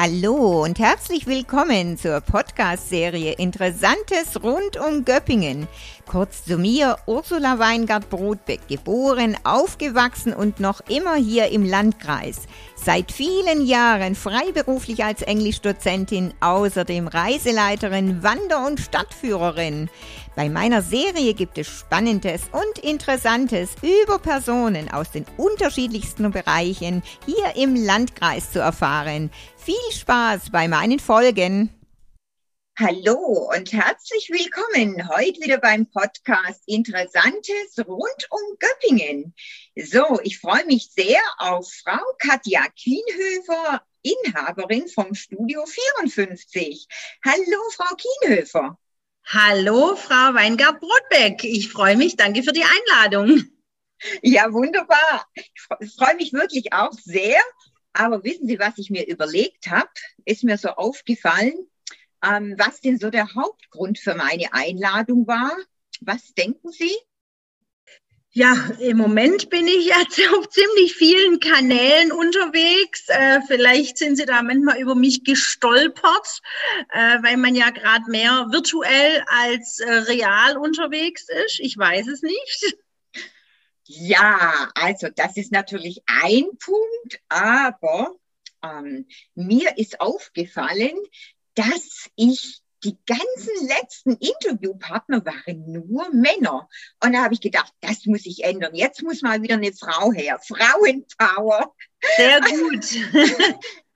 Hallo 0.00 0.62
und 0.62 0.78
herzlich 0.78 1.26
willkommen 1.26 1.98
zur 1.98 2.20
Podcast-Serie 2.20 3.32
Interessantes 3.32 4.40
rund 4.44 4.76
um 4.76 5.04
Göppingen. 5.04 5.66
Kurz 6.06 6.44
zu 6.44 6.56
mir, 6.56 6.98
Ursula 7.06 7.58
Weingart-Brodbeck, 7.58 8.68
geboren, 8.68 9.36
aufgewachsen 9.42 10.34
und 10.34 10.60
noch 10.60 10.82
immer 10.88 11.16
hier 11.16 11.48
im 11.48 11.64
Landkreis. 11.64 12.42
Seit 12.76 13.10
vielen 13.10 13.66
Jahren 13.66 14.14
freiberuflich 14.14 15.02
als 15.02 15.22
Englischdozentin, 15.22 16.32
außerdem 16.38 17.08
Reiseleiterin, 17.08 18.22
Wander- 18.22 18.68
und 18.68 18.78
Stadtführerin. 18.78 19.90
Bei 20.36 20.48
meiner 20.48 20.82
Serie 20.82 21.34
gibt 21.34 21.58
es 21.58 21.66
Spannendes 21.66 22.42
und 22.52 22.84
Interessantes 22.84 23.70
über 23.82 24.20
Personen 24.20 24.88
aus 24.88 25.10
den 25.10 25.26
unterschiedlichsten 25.36 26.30
Bereichen 26.30 27.02
hier 27.26 27.56
im 27.56 27.74
Landkreis 27.74 28.52
zu 28.52 28.60
erfahren. 28.60 29.30
Viel 29.68 29.92
Spaß 29.92 30.48
bei 30.50 30.66
meinen 30.66 30.98
Folgen. 30.98 31.68
Hallo 32.78 33.50
und 33.54 33.70
herzlich 33.70 34.30
willkommen 34.30 35.06
heute 35.10 35.42
wieder 35.42 35.58
beim 35.58 35.84
Podcast 35.90 36.62
Interessantes 36.64 37.76
rund 37.86 38.28
um 38.30 38.40
Göppingen. 38.58 39.34
So, 39.76 40.20
ich 40.22 40.38
freue 40.38 40.64
mich 40.64 40.88
sehr 40.96 41.20
auf 41.36 41.70
Frau 41.84 42.00
Katja 42.18 42.62
Kienhöfer, 42.76 43.82
Inhaberin 44.00 44.88
vom 44.88 45.14
Studio 45.14 45.66
54. 45.66 46.88
Hallo, 47.22 47.60
Frau 47.76 47.94
Kienhöfer. 47.94 48.78
Hallo, 49.26 49.96
Frau 49.96 50.32
Weingart-Brotbeck. 50.32 51.44
Ich 51.44 51.68
freue 51.68 51.98
mich. 51.98 52.16
Danke 52.16 52.42
für 52.42 52.52
die 52.52 52.64
Einladung. 52.64 53.42
Ja, 54.22 54.50
wunderbar. 54.50 55.26
Ich 55.34 55.92
freue 55.94 56.14
mich 56.14 56.32
wirklich 56.32 56.72
auch 56.72 56.92
sehr. 56.92 57.38
Aber 57.98 58.22
wissen 58.22 58.46
Sie, 58.46 58.60
was 58.60 58.78
ich 58.78 58.90
mir 58.90 59.08
überlegt 59.08 59.66
habe? 59.66 59.90
Ist 60.24 60.44
mir 60.44 60.56
so 60.56 60.68
aufgefallen, 60.68 61.66
ähm, 62.24 62.54
was 62.56 62.80
denn 62.80 62.96
so 62.96 63.10
der 63.10 63.34
Hauptgrund 63.34 63.98
für 63.98 64.14
meine 64.14 64.52
Einladung 64.52 65.26
war. 65.26 65.50
Was 66.00 66.32
denken 66.34 66.70
Sie? 66.70 66.94
Ja, 68.30 68.54
im 68.78 68.98
Moment 68.98 69.50
bin 69.50 69.66
ich 69.66 69.86
jetzt 69.86 70.20
auf 70.32 70.48
ziemlich 70.48 70.94
vielen 70.94 71.40
Kanälen 71.40 72.12
unterwegs. 72.12 73.08
Äh, 73.08 73.40
vielleicht 73.48 73.98
sind 73.98 74.14
Sie 74.14 74.26
da 74.26 74.44
manchmal 74.44 74.80
über 74.80 74.94
mich 74.94 75.24
gestolpert, 75.24 76.40
äh, 76.92 77.18
weil 77.22 77.36
man 77.36 77.56
ja 77.56 77.70
gerade 77.70 78.08
mehr 78.08 78.46
virtuell 78.52 79.24
als 79.26 79.80
äh, 79.80 79.90
real 79.90 80.56
unterwegs 80.56 81.26
ist. 81.46 81.58
Ich 81.58 81.76
weiß 81.76 82.06
es 82.06 82.22
nicht. 82.22 82.76
Ja, 83.90 84.70
also 84.74 85.08
das 85.14 85.38
ist 85.38 85.50
natürlich 85.50 86.02
ein 86.04 86.44
Punkt, 86.58 87.20
aber 87.30 88.14
ähm, 88.62 89.06
mir 89.34 89.78
ist 89.78 90.02
aufgefallen, 90.02 90.94
dass 91.54 92.10
ich 92.14 92.60
die 92.84 92.98
ganzen 93.06 93.66
letzten 93.66 94.12
Interviewpartner 94.16 95.24
waren 95.24 95.72
nur 95.72 96.10
Männer. 96.10 96.68
Und 97.02 97.14
da 97.14 97.24
habe 97.24 97.32
ich 97.32 97.40
gedacht, 97.40 97.72
das 97.80 98.04
muss 98.04 98.26
ich 98.26 98.44
ändern. 98.44 98.74
Jetzt 98.74 99.02
muss 99.02 99.22
mal 99.22 99.40
wieder 99.42 99.54
eine 99.54 99.72
Frau 99.72 100.12
her. 100.12 100.38
Frauenpower. 100.46 101.74
Sehr 102.16 102.40
gut. 102.42 102.84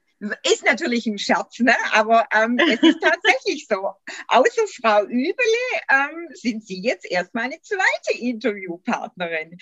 ist 0.45 0.65
natürlich 0.65 1.06
ein 1.06 1.19
Scherz, 1.19 1.59
ne? 1.59 1.75
aber 1.92 2.27
ähm, 2.33 2.59
es 2.59 2.81
ist 2.83 3.01
tatsächlich 3.01 3.67
so. 3.69 3.91
Außer 4.29 4.67
Frau 4.81 5.05
Übele 5.05 5.34
ähm, 5.91 6.29
sind 6.34 6.64
Sie 6.64 6.81
jetzt 6.81 7.11
erstmal 7.11 7.45
eine 7.45 7.61
zweite 7.61 8.19
Interviewpartnerin. 8.19 9.59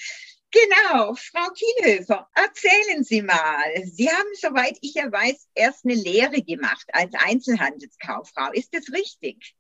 Genau, 0.53 1.15
Frau 1.15 1.49
Kienhöfer, 1.53 2.29
erzählen 2.35 3.05
Sie 3.05 3.23
mal. 3.23 3.85
Sie 3.85 4.11
haben, 4.11 4.29
soweit 4.35 4.77
ich 4.81 4.95
ja 4.95 5.11
weiß, 5.11 5.49
erst 5.55 5.85
eine 5.85 5.95
Lehre 5.95 6.43
gemacht 6.43 6.89
als 6.93 7.15
Einzelhandelskauffrau. 7.15 8.51
Ist 8.53 8.75
das 8.75 8.93
richtig? 8.93 9.55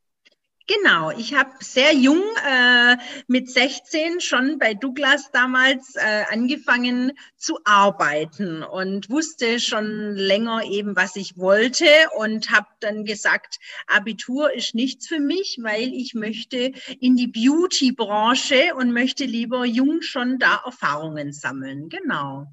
Genau, 0.70 1.10
ich 1.10 1.34
habe 1.34 1.50
sehr 1.58 1.92
jung 1.92 2.22
äh, 2.46 2.96
mit 3.26 3.50
16 3.50 4.20
schon 4.20 4.56
bei 4.60 4.74
Douglas 4.74 5.32
damals 5.32 5.96
äh, 5.96 6.24
angefangen 6.30 7.12
zu 7.36 7.58
arbeiten 7.64 8.62
und 8.62 9.10
wusste 9.10 9.58
schon 9.58 10.14
länger 10.14 10.62
eben, 10.62 10.94
was 10.94 11.16
ich 11.16 11.36
wollte 11.36 11.86
und 12.18 12.50
habe 12.52 12.68
dann 12.78 13.04
gesagt, 13.04 13.58
Abitur 13.88 14.52
ist 14.52 14.76
nichts 14.76 15.08
für 15.08 15.18
mich, 15.18 15.58
weil 15.60 15.92
ich 15.92 16.14
möchte 16.14 16.70
in 17.00 17.16
die 17.16 17.26
Beauty-Branche 17.26 18.76
und 18.76 18.92
möchte 18.92 19.24
lieber 19.24 19.64
jung 19.64 20.02
schon 20.02 20.38
da 20.38 20.62
Erfahrungen 20.64 21.32
sammeln. 21.32 21.88
Genau. 21.88 22.46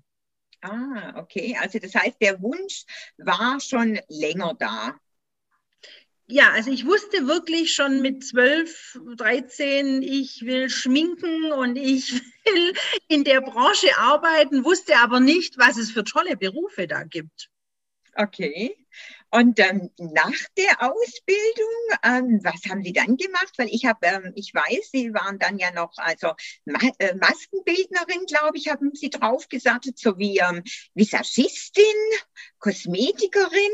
Ah, 0.61 1.13
okay. 1.17 1.55
Also 1.61 1.77
das 1.77 1.93
heißt, 1.93 2.19
der 2.19 2.41
Wunsch 2.41 2.83
war 3.17 3.59
schon 3.59 3.99
länger 4.09 4.55
da 4.57 4.95
ja, 6.27 6.51
also 6.51 6.71
ich 6.71 6.85
wusste 6.85 7.25
wirklich 7.25 7.73
schon 7.73 8.01
mit 8.01 8.23
12, 8.23 8.99
13, 9.15 10.01
ich 10.01 10.41
will 10.41 10.69
schminken 10.69 11.51
und 11.53 11.77
ich 11.77 12.13
will 12.45 12.73
in 13.07 13.23
der 13.23 13.41
Branche 13.41 13.97
arbeiten, 13.97 14.65
wusste 14.65 14.97
aber 14.97 15.19
nicht, 15.21 15.57
was 15.57 15.77
es 15.77 15.91
für 15.91 16.03
tolle 16.03 16.35
Berufe 16.35 16.85
da 16.87 17.03
gibt. 17.03 17.49
Okay. 18.13 18.75
Und 19.29 19.59
ähm, 19.59 19.91
nach 19.97 20.33
der 20.57 20.81
Ausbildung, 20.81 21.73
ähm, 22.03 22.39
was 22.43 22.69
haben 22.69 22.81
Sie 22.81 22.93
dann 22.93 23.15
gemacht? 23.15 23.53
Weil 23.57 23.67
ich 23.69 23.85
habe, 23.85 23.99
ähm, 24.07 24.31
ich 24.35 24.53
weiß, 24.53 24.89
Sie 24.91 25.13
waren 25.13 25.37
dann 25.37 25.59
ja 25.59 25.71
noch, 25.71 25.93
also 25.97 26.33
Ma 26.65 26.79
äh, 26.97 27.13
Maskenbildnerin, 27.15 28.25
glaube 28.25 28.57
ich, 28.57 28.69
haben 28.69 28.91
Sie 28.95 29.09
draufgesattet, 29.09 29.99
sowie 29.99 30.39
ähm, 30.39 30.63
Visagistin, 30.95 31.83
Kosmetikerin. 32.57 33.71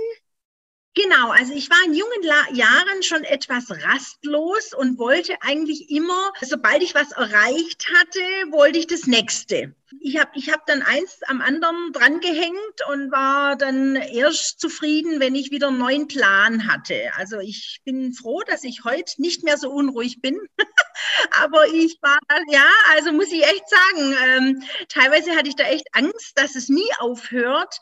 Genau, 0.95 1.31
also 1.31 1.53
ich 1.53 1.71
war 1.71 1.83
in 1.85 1.95
jungen 1.95 2.21
La 2.21 2.51
Jahren 2.51 3.01
schon 3.01 3.23
etwas 3.23 3.71
rastlos 3.71 4.75
und 4.75 4.99
wollte 4.99 5.35
eigentlich 5.41 5.89
immer, 5.89 6.31
sobald 6.41 6.83
ich 6.83 6.93
was 6.93 7.11
erreicht 7.13 7.87
hatte, 7.97 8.19
wollte 8.51 8.77
ich 8.77 8.85
das 8.85 9.07
nächste. 9.07 9.73
Ich 10.01 10.19
habe 10.19 10.31
ich 10.35 10.51
hab 10.51 10.67
dann 10.67 10.83
eins 10.83 11.21
am 11.27 11.41
anderen 11.41 11.93
drangehängt 11.93 12.87
und 12.91 13.11
war 13.11 13.55
dann 13.55 13.95
erst 13.95 14.59
zufrieden, 14.59 15.19
wenn 15.19 15.33
ich 15.33 15.49
wieder 15.49 15.69
einen 15.69 15.79
neuen 15.79 16.07
Plan 16.07 16.67
hatte. 16.71 17.11
Also 17.17 17.39
ich 17.39 17.81
bin 17.83 18.13
froh, 18.13 18.41
dass 18.45 18.63
ich 18.63 18.83
heute 18.83 19.19
nicht 19.19 19.43
mehr 19.43 19.57
so 19.57 19.71
unruhig 19.71 20.21
bin. 20.21 20.39
Aber 21.41 21.67
ich 21.67 21.97
war, 22.01 22.19
ja, 22.49 22.67
also 22.95 23.11
muss 23.11 23.31
ich 23.31 23.43
echt 23.43 23.65
sagen, 23.67 24.15
ähm, 24.25 24.63
teilweise 24.89 25.31
hatte 25.35 25.49
ich 25.49 25.55
da 25.55 25.63
echt 25.63 25.87
Angst, 25.93 26.33
dass 26.35 26.55
es 26.55 26.69
nie 26.69 26.89
aufhört. 26.99 27.79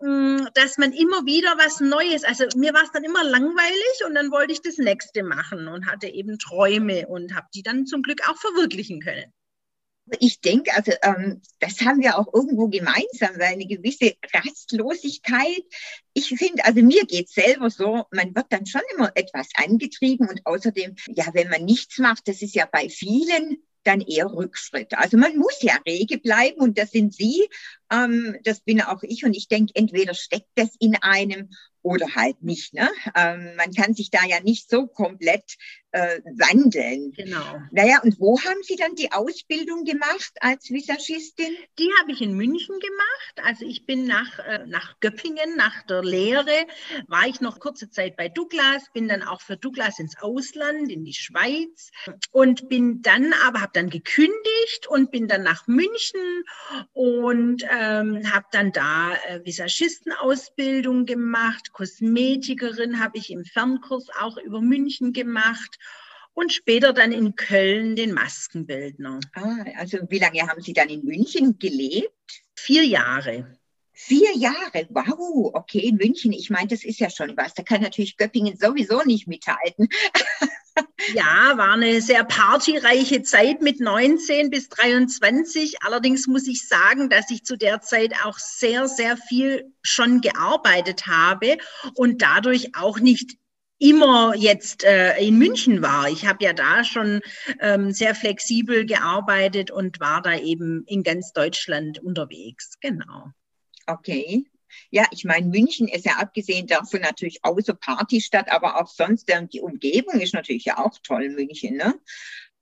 Mm, 0.00 0.46
dass 0.54 0.78
man 0.78 0.92
immer 0.92 1.24
wieder 1.24 1.56
was 1.56 1.80
Neues, 1.80 2.24
also 2.24 2.44
mir 2.56 2.74
war 2.74 2.82
es 2.82 2.92
dann 2.92 3.04
immer 3.04 3.24
langweilig 3.24 4.04
und 4.06 4.14
dann 4.14 4.30
wollte 4.30 4.52
ich 4.52 4.60
das 4.60 4.78
nächste 4.78 5.22
machen 5.22 5.68
und 5.68 5.86
hatte 5.86 6.08
eben 6.08 6.38
Träume 6.38 7.06
und 7.08 7.34
habe 7.34 7.46
die 7.54 7.62
dann 7.62 7.86
zum 7.86 8.02
Glück 8.02 8.28
auch 8.28 8.36
verwirklichen 8.36 9.00
können. 9.00 9.32
Ich 10.20 10.40
denke, 10.40 10.74
also 10.74 10.92
ähm, 11.02 11.42
das 11.58 11.80
haben 11.82 12.00
wir 12.00 12.18
auch 12.18 12.32
irgendwo 12.32 12.68
gemeinsam, 12.68 13.34
weil 13.34 13.52
eine 13.52 13.66
gewisse 13.66 14.14
Rastlosigkeit. 14.32 15.62
Ich 16.14 16.28
finde, 16.28 16.64
also 16.64 16.82
mir 16.82 17.04
geht 17.04 17.28
selber 17.28 17.68
so, 17.68 18.04
man 18.10 18.34
wird 18.34 18.46
dann 18.50 18.64
schon 18.64 18.80
immer 18.94 19.12
etwas 19.14 19.48
angetrieben 19.54 20.28
und 20.28 20.46
außerdem, 20.46 20.96
ja, 21.08 21.26
wenn 21.34 21.50
man 21.50 21.64
nichts 21.64 21.98
macht, 21.98 22.26
das 22.26 22.40
ist 22.40 22.54
ja 22.54 22.66
bei 22.70 22.88
vielen 22.88 23.62
dann 23.88 24.00
eher 24.02 24.26
Rückschritt. 24.26 24.96
Also 24.98 25.16
man 25.16 25.36
muss 25.36 25.62
ja 25.62 25.74
rege 25.86 26.18
bleiben 26.18 26.60
und 26.60 26.76
das 26.76 26.90
sind 26.90 27.14
Sie, 27.14 27.48
ähm, 27.90 28.36
das 28.44 28.60
bin 28.60 28.82
auch 28.82 29.02
ich 29.02 29.24
und 29.24 29.34
ich 29.34 29.48
denke, 29.48 29.72
entweder 29.74 30.14
steckt 30.14 30.50
das 30.56 30.76
in 30.78 30.96
einem 31.00 31.48
oder 31.88 32.14
halt 32.14 32.42
nicht. 32.42 32.74
Ne? 32.74 32.88
Ähm, 33.14 33.54
man 33.56 33.72
kann 33.72 33.94
sich 33.94 34.10
da 34.10 34.24
ja 34.26 34.40
nicht 34.40 34.70
so 34.70 34.86
komplett 34.86 35.56
äh, 35.92 36.20
wandeln. 36.36 37.12
Genau. 37.12 37.62
Naja, 37.70 38.00
und 38.02 38.20
wo 38.20 38.38
haben 38.40 38.62
Sie 38.62 38.76
dann 38.76 38.94
die 38.94 39.12
Ausbildung 39.12 39.84
gemacht 39.84 40.32
als 40.40 40.70
Visagistin? 40.70 41.56
Die 41.78 41.88
habe 42.00 42.12
ich 42.12 42.20
in 42.20 42.34
München 42.34 42.78
gemacht. 42.78 43.46
Also 43.46 43.64
ich 43.64 43.86
bin 43.86 44.04
nach, 44.06 44.38
äh, 44.40 44.66
nach 44.66 45.00
Göppingen, 45.00 45.56
nach 45.56 45.82
der 45.86 46.02
Lehre, 46.02 46.66
war 47.06 47.26
ich 47.26 47.40
noch 47.40 47.58
kurze 47.58 47.88
Zeit 47.88 48.16
bei 48.16 48.28
Douglas, 48.28 48.84
bin 48.92 49.08
dann 49.08 49.22
auch 49.22 49.40
für 49.40 49.56
Douglas 49.56 49.98
ins 49.98 50.16
Ausland, 50.20 50.90
in 50.92 51.04
die 51.04 51.14
Schweiz 51.14 51.90
und 52.32 52.68
bin 52.68 53.00
dann 53.00 53.32
aber, 53.46 53.62
habe 53.62 53.72
dann 53.72 53.88
gekündigt 53.88 54.86
und 54.88 55.10
bin 55.10 55.26
dann 55.26 55.42
nach 55.42 55.66
München 55.66 56.44
und 56.92 57.62
ähm, 57.70 58.30
habe 58.32 58.46
dann 58.52 58.72
da 58.72 59.14
äh, 59.26 59.44
Visagistenausbildung 59.44 61.06
gemacht, 61.06 61.72
Kosmetikerin 61.78 62.98
habe 62.98 63.18
ich 63.18 63.30
im 63.30 63.44
Fernkurs 63.44 64.08
auch 64.20 64.36
über 64.36 64.60
München 64.60 65.12
gemacht 65.12 65.78
und 66.34 66.52
später 66.52 66.92
dann 66.92 67.12
in 67.12 67.36
Köln 67.36 67.94
den 67.94 68.14
Maskenbildner. 68.14 69.20
Ah, 69.34 69.64
also 69.76 69.98
wie 70.08 70.18
lange 70.18 70.40
haben 70.40 70.60
Sie 70.60 70.72
dann 70.72 70.88
in 70.88 71.04
München 71.04 71.56
gelebt? 71.60 72.42
Vier 72.56 72.84
Jahre. 72.84 73.60
Vier 74.00 74.36
Jahre, 74.36 74.86
wow, 74.90 75.50
okay, 75.54 75.80
in 75.80 75.96
München, 75.96 76.32
ich 76.32 76.50
meine, 76.50 76.68
das 76.68 76.84
ist 76.84 77.00
ja 77.00 77.10
schon 77.10 77.36
was. 77.36 77.54
Da 77.54 77.64
kann 77.64 77.82
natürlich 77.82 78.16
Göppingen 78.16 78.56
sowieso 78.56 79.02
nicht 79.02 79.26
mithalten. 79.26 79.88
Ja, 81.12 81.54
war 81.56 81.72
eine 81.72 82.00
sehr 82.00 82.22
partyreiche 82.22 83.22
Zeit 83.22 83.62
mit 83.62 83.80
19 83.80 84.48
bis 84.48 84.68
23. 84.68 85.82
Allerdings 85.82 86.28
muss 86.28 86.46
ich 86.46 86.68
sagen, 86.68 87.10
dass 87.10 87.32
ich 87.32 87.44
zu 87.44 87.56
der 87.56 87.80
Zeit 87.80 88.12
auch 88.24 88.38
sehr, 88.38 88.86
sehr 88.86 89.16
viel 89.16 89.72
schon 89.82 90.20
gearbeitet 90.20 91.08
habe 91.08 91.58
und 91.94 92.22
dadurch 92.22 92.76
auch 92.76 93.00
nicht 93.00 93.38
immer 93.80 94.36
jetzt 94.36 94.84
äh, 94.84 95.18
in 95.18 95.36
München 95.36 95.82
war. 95.82 96.08
Ich 96.08 96.26
habe 96.26 96.44
ja 96.44 96.52
da 96.52 96.84
schon 96.84 97.22
ähm, 97.58 97.90
sehr 97.90 98.14
flexibel 98.14 98.86
gearbeitet 98.86 99.72
und 99.72 99.98
war 99.98 100.22
da 100.22 100.38
eben 100.38 100.84
in 100.86 101.02
ganz 101.02 101.32
Deutschland 101.32 101.98
unterwegs. 101.98 102.78
Genau. 102.80 103.32
Okay. 103.88 104.44
Ja, 104.90 105.06
ich 105.12 105.24
meine, 105.24 105.46
München 105.46 105.88
ist 105.88 106.04
ja 106.04 106.18
abgesehen 106.18 106.66
davon 106.66 107.00
natürlich 107.00 107.42
außer 107.42 107.72
Partystadt, 107.72 108.50
aber 108.50 108.80
auch 108.80 108.88
sonst, 108.88 109.26
die 109.52 109.60
Umgebung 109.62 110.20
ist 110.20 110.34
natürlich 110.34 110.66
ja 110.66 110.78
auch 110.78 110.98
toll, 111.02 111.30
München, 111.30 111.76
ne? 111.76 111.94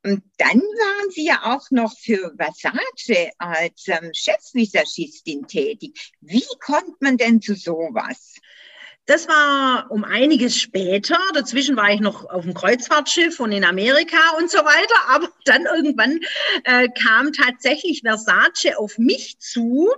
Und 0.04 0.22
dann 0.38 0.60
waren 0.60 1.10
Sie 1.10 1.24
ja 1.24 1.56
auch 1.56 1.68
noch 1.72 1.98
für 1.98 2.32
Versace 2.36 3.32
als 3.38 3.88
ähm, 3.88 4.12
Chefvisagistin 4.12 5.48
tätig. 5.48 6.12
Wie 6.20 6.44
kommt 6.60 7.02
man 7.02 7.16
denn 7.16 7.40
zu 7.42 7.56
sowas? 7.56 8.36
Das 9.06 9.28
war 9.28 9.88
um 9.90 10.02
einiges 10.02 10.56
später. 10.56 11.16
Dazwischen 11.32 11.76
war 11.76 11.92
ich 11.92 12.00
noch 12.00 12.28
auf 12.28 12.42
dem 12.42 12.54
Kreuzfahrtschiff 12.54 13.38
und 13.38 13.52
in 13.52 13.64
Amerika 13.64 14.18
und 14.36 14.50
so 14.50 14.58
weiter. 14.58 14.94
Aber 15.08 15.28
dann 15.44 15.64
irgendwann 15.64 16.18
äh, 16.64 16.88
kam 16.88 17.32
tatsächlich 17.32 18.02
Versace 18.04 18.76
auf 18.76 18.98
mich 18.98 19.38
zu. 19.38 19.88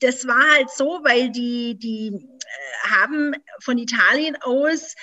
Das 0.00 0.26
war 0.26 0.50
halt 0.54 0.70
so, 0.70 1.00
weil 1.02 1.30
die, 1.30 1.78
die 1.78 2.08
äh, 2.08 2.88
haben 2.90 3.34
von 3.60 3.78
Italien 3.78 4.36
aus 4.42 4.94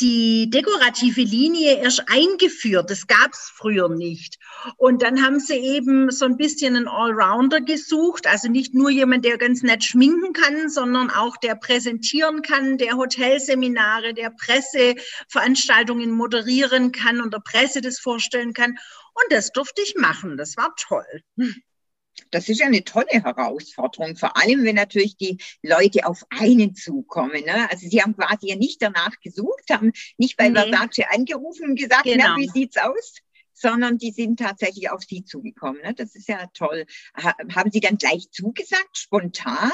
die 0.00 0.48
dekorative 0.50 1.22
Linie 1.22 1.78
erst 1.78 2.04
eingeführt. 2.08 2.90
Das 2.90 3.06
gab 3.06 3.32
es 3.32 3.50
früher 3.52 3.88
nicht. 3.88 4.38
Und 4.76 5.02
dann 5.02 5.22
haben 5.22 5.40
sie 5.40 5.56
eben 5.56 6.10
so 6.10 6.24
ein 6.24 6.36
bisschen 6.36 6.76
einen 6.76 6.88
Allrounder 6.88 7.60
gesucht. 7.60 8.26
Also 8.26 8.48
nicht 8.48 8.74
nur 8.74 8.90
jemand, 8.90 9.24
der 9.24 9.38
ganz 9.38 9.62
nett 9.62 9.82
schminken 9.82 10.32
kann, 10.32 10.68
sondern 10.68 11.10
auch 11.10 11.36
der 11.36 11.56
präsentieren 11.56 12.42
kann, 12.42 12.78
der 12.78 12.96
Hotelseminare, 12.96 14.14
der 14.14 14.30
Presseveranstaltungen 14.30 16.12
moderieren 16.12 16.92
kann 16.92 17.20
und 17.20 17.34
der 17.34 17.40
Presse 17.40 17.80
das 17.80 17.98
vorstellen 17.98 18.52
kann. 18.52 18.70
Und 19.14 19.32
das 19.32 19.50
durfte 19.50 19.82
ich 19.82 19.96
machen. 19.96 20.36
Das 20.36 20.56
war 20.56 20.74
toll. 20.76 21.22
Das 22.30 22.48
ist 22.48 22.60
ja 22.60 22.66
eine 22.66 22.84
tolle 22.84 23.06
Herausforderung, 23.10 24.16
vor 24.16 24.36
allem 24.36 24.64
wenn 24.64 24.76
natürlich 24.76 25.16
die 25.16 25.38
Leute 25.62 26.06
auf 26.06 26.24
einen 26.30 26.74
zukommen. 26.74 27.44
Ne? 27.44 27.70
Also 27.70 27.88
sie 27.88 28.02
haben 28.02 28.16
quasi 28.16 28.48
ja 28.48 28.56
nicht 28.56 28.82
danach 28.82 29.18
gesucht, 29.20 29.70
haben 29.70 29.92
nicht 30.16 30.36
bei 30.36 30.48
nee. 30.48 30.60
Versace 30.60 31.06
angerufen 31.10 31.70
und 31.70 31.78
gesagt, 31.78 32.04
genau. 32.04 32.24
na, 32.28 32.36
wie 32.36 32.48
sieht's 32.48 32.76
aus? 32.76 33.16
sondern 33.60 33.98
die 33.98 34.12
sind 34.12 34.38
tatsächlich 34.38 34.88
auf 34.90 35.02
Sie 35.02 35.24
zugekommen. 35.24 35.82
Ne? 35.82 35.92
Das 35.92 36.14
ist 36.14 36.28
ja 36.28 36.46
toll. 36.54 36.86
haben 37.16 37.72
Sie 37.72 37.80
dann 37.80 37.96
gleich 37.98 38.30
zugesagt, 38.30 38.96
spontan? 38.96 39.72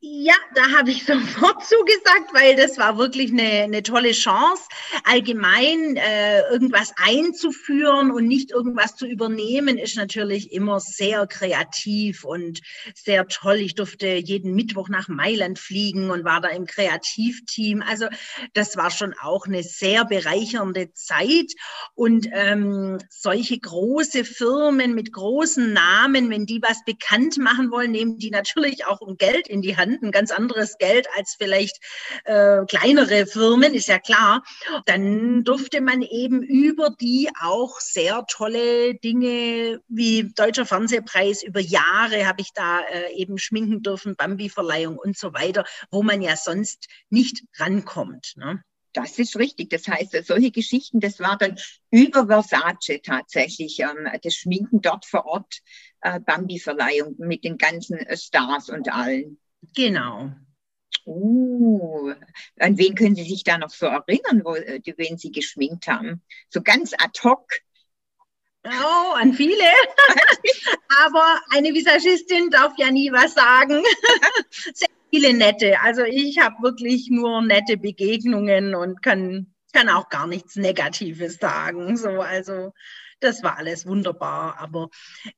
Ja, 0.00 0.34
da 0.54 0.70
habe 0.76 0.90
ich 0.90 1.04
sofort 1.06 1.64
zugesagt, 1.64 2.32
weil 2.32 2.56
das 2.56 2.76
war 2.78 2.98
wirklich 2.98 3.30
eine, 3.30 3.64
eine 3.64 3.82
tolle 3.82 4.12
Chance, 4.12 4.62
allgemein 5.04 5.96
äh, 5.96 6.40
irgendwas 6.50 6.92
einzuführen 6.96 8.10
und 8.10 8.26
nicht 8.26 8.50
irgendwas 8.50 8.96
zu 8.96 9.06
übernehmen, 9.06 9.78
ist 9.78 9.96
natürlich 9.96 10.52
immer 10.52 10.78
sehr 10.80 11.26
kreativ 11.26 12.24
und 12.24 12.60
sehr 12.94 13.26
toll. 13.28 13.56
Ich 13.56 13.74
durfte 13.74 14.08
jeden 14.08 14.54
Mittwoch 14.54 14.88
nach 14.88 15.08
Mailand 15.08 15.58
fliegen 15.58 16.10
und 16.10 16.24
war 16.24 16.40
da 16.40 16.48
im 16.48 16.66
Kreativteam. 16.66 17.82
Also 17.82 18.06
das 18.52 18.76
war 18.76 18.90
schon 18.90 19.14
auch 19.14 19.46
eine 19.46 19.62
sehr 19.62 20.04
bereichernde 20.04 20.92
Zeit. 20.92 21.52
Und 21.94 22.28
ähm, 22.32 22.98
solche 23.08 23.58
große 23.58 24.24
Firmen 24.24 24.94
mit 24.94 25.12
großen 25.12 25.72
Namen, 25.72 26.28
wenn 26.30 26.44
die 26.44 26.60
was 26.60 26.84
bekannt 26.84 27.38
machen 27.38 27.70
wollen, 27.70 27.90
nehmen 27.90 28.18
die 28.18 28.30
natürlich 28.30 28.86
auch 28.86 29.00
um 29.00 29.16
Geld 29.16 29.48
in 29.48 29.62
die 29.62 29.73
Hand 29.76 29.84
Hand 29.84 30.02
ein 30.02 30.10
ganz 30.10 30.30
anderes 30.30 30.78
Geld 30.78 31.06
als 31.16 31.36
vielleicht 31.38 31.78
äh, 32.24 32.64
kleinere 32.66 33.26
Firmen, 33.26 33.74
ist 33.74 33.88
ja 33.88 33.98
klar. 33.98 34.42
Dann 34.86 35.44
durfte 35.44 35.80
man 35.80 36.02
eben 36.02 36.42
über 36.42 36.90
die 36.90 37.30
auch 37.40 37.80
sehr 37.80 38.24
tolle 38.28 38.94
Dinge 38.94 39.80
wie 39.88 40.32
Deutscher 40.34 40.66
Fernsehpreis 40.66 41.42
über 41.42 41.60
Jahre 41.60 42.26
habe 42.26 42.40
ich 42.40 42.52
da 42.54 42.80
äh, 42.80 43.12
eben 43.14 43.38
schminken 43.38 43.82
dürfen, 43.82 44.16
Bambi-Verleihung 44.16 44.98
und 44.98 45.16
so 45.16 45.32
weiter, 45.34 45.64
wo 45.90 46.02
man 46.02 46.22
ja 46.22 46.36
sonst 46.36 46.88
nicht 47.10 47.44
rankommt. 47.58 48.34
Ne? 48.36 48.62
Das 48.92 49.18
ist 49.18 49.36
richtig. 49.36 49.70
Das 49.70 49.88
heißt, 49.88 50.16
solche 50.24 50.52
Geschichten, 50.52 51.00
das 51.00 51.18
war 51.18 51.36
dann 51.36 51.58
über 51.90 52.26
Versace 52.26 53.00
tatsächlich, 53.02 53.80
ähm, 53.80 54.08
das 54.22 54.34
Schminken 54.34 54.80
dort 54.80 55.04
vor 55.04 55.26
Ort, 55.26 55.60
äh, 56.00 56.20
Bambi-Verleihung 56.20 57.16
mit 57.18 57.44
den 57.44 57.58
ganzen 57.58 57.98
Stars 58.16 58.68
und 58.70 58.92
allen. 58.92 59.38
Genau. 59.74 60.30
Uh, 61.06 62.14
an 62.58 62.78
wen 62.78 62.94
können 62.94 63.14
Sie 63.14 63.24
sich 63.24 63.44
da 63.44 63.58
noch 63.58 63.70
so 63.70 63.86
erinnern, 63.86 64.42
wo, 64.44 64.54
äh, 64.54 64.80
wen 64.96 65.18
Sie 65.18 65.32
geschminkt 65.32 65.86
haben? 65.86 66.22
So 66.48 66.62
ganz 66.62 66.94
ad 66.94 67.20
hoc. 67.22 67.46
Oh, 68.64 69.12
an 69.14 69.34
viele. 69.34 69.64
Aber 71.04 71.40
eine 71.50 71.74
Visagistin 71.74 72.48
darf 72.48 72.72
ja 72.78 72.90
nie 72.90 73.12
was 73.12 73.34
sagen. 73.34 73.82
Sehr 74.50 74.88
viele 75.10 75.34
nette. 75.34 75.78
Also 75.80 76.04
ich 76.04 76.38
habe 76.38 76.62
wirklich 76.62 77.08
nur 77.10 77.42
nette 77.42 77.76
Begegnungen 77.76 78.74
und 78.74 79.02
kann, 79.02 79.52
kann 79.74 79.90
auch 79.90 80.08
gar 80.08 80.26
nichts 80.26 80.56
Negatives 80.56 81.36
sagen. 81.36 81.98
So, 81.98 82.22
also 82.22 82.72
das 83.24 83.42
war 83.42 83.56
alles 83.58 83.86
wunderbar, 83.86 84.58
aber 84.58 84.90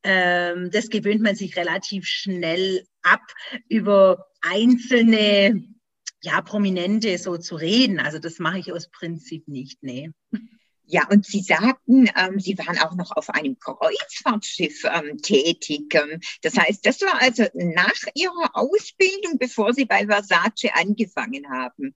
ähm, 0.03 0.71
das 0.71 0.89
gewöhnt 0.89 1.23
man 1.23 1.37
sich 1.37 1.57
relativ 1.57 2.07
schnell 2.07 2.87
ab, 3.03 3.23
über 3.69 4.27
einzelne 4.43 5.65
ja, 6.23 6.41
Prominente 6.41 7.17
so 7.19 7.39
zu 7.39 7.57
reden. 7.57 8.01
Also 8.01 8.19
das 8.19 8.39
mache 8.39 8.59
ich 8.59 8.73
aus 8.73 8.89
Prinzip 8.91 9.47
nicht, 9.49 9.83
nee. 9.83 10.11
Ja, 10.89 11.09
und 11.11 11.27
Sie 11.27 11.41
sagten, 11.41 12.09
ähm, 12.17 12.39
Sie 12.39 12.57
waren 12.59 12.79
auch 12.79 12.95
noch 12.95 13.17
auf 13.17 13.31
einem 13.31 13.59
Kreuzfahrtschiff 13.59 14.85
ähm, 14.85 15.19
tätig. 15.19 15.93
Ähm, 15.95 16.21
das 16.43 16.57
heißt, 16.57 16.87
das 16.87 17.01
war 17.03 17.21
also 17.21 17.45
nach 17.55 17.93
Ihrer 18.15 18.51
Ausbildung, 18.55 19.39
bevor 19.39 19.73
Sie 19.73 19.85
bei 19.85 20.07
Versace 20.07 20.71
angefangen 20.75 21.49
haben. 21.51 21.93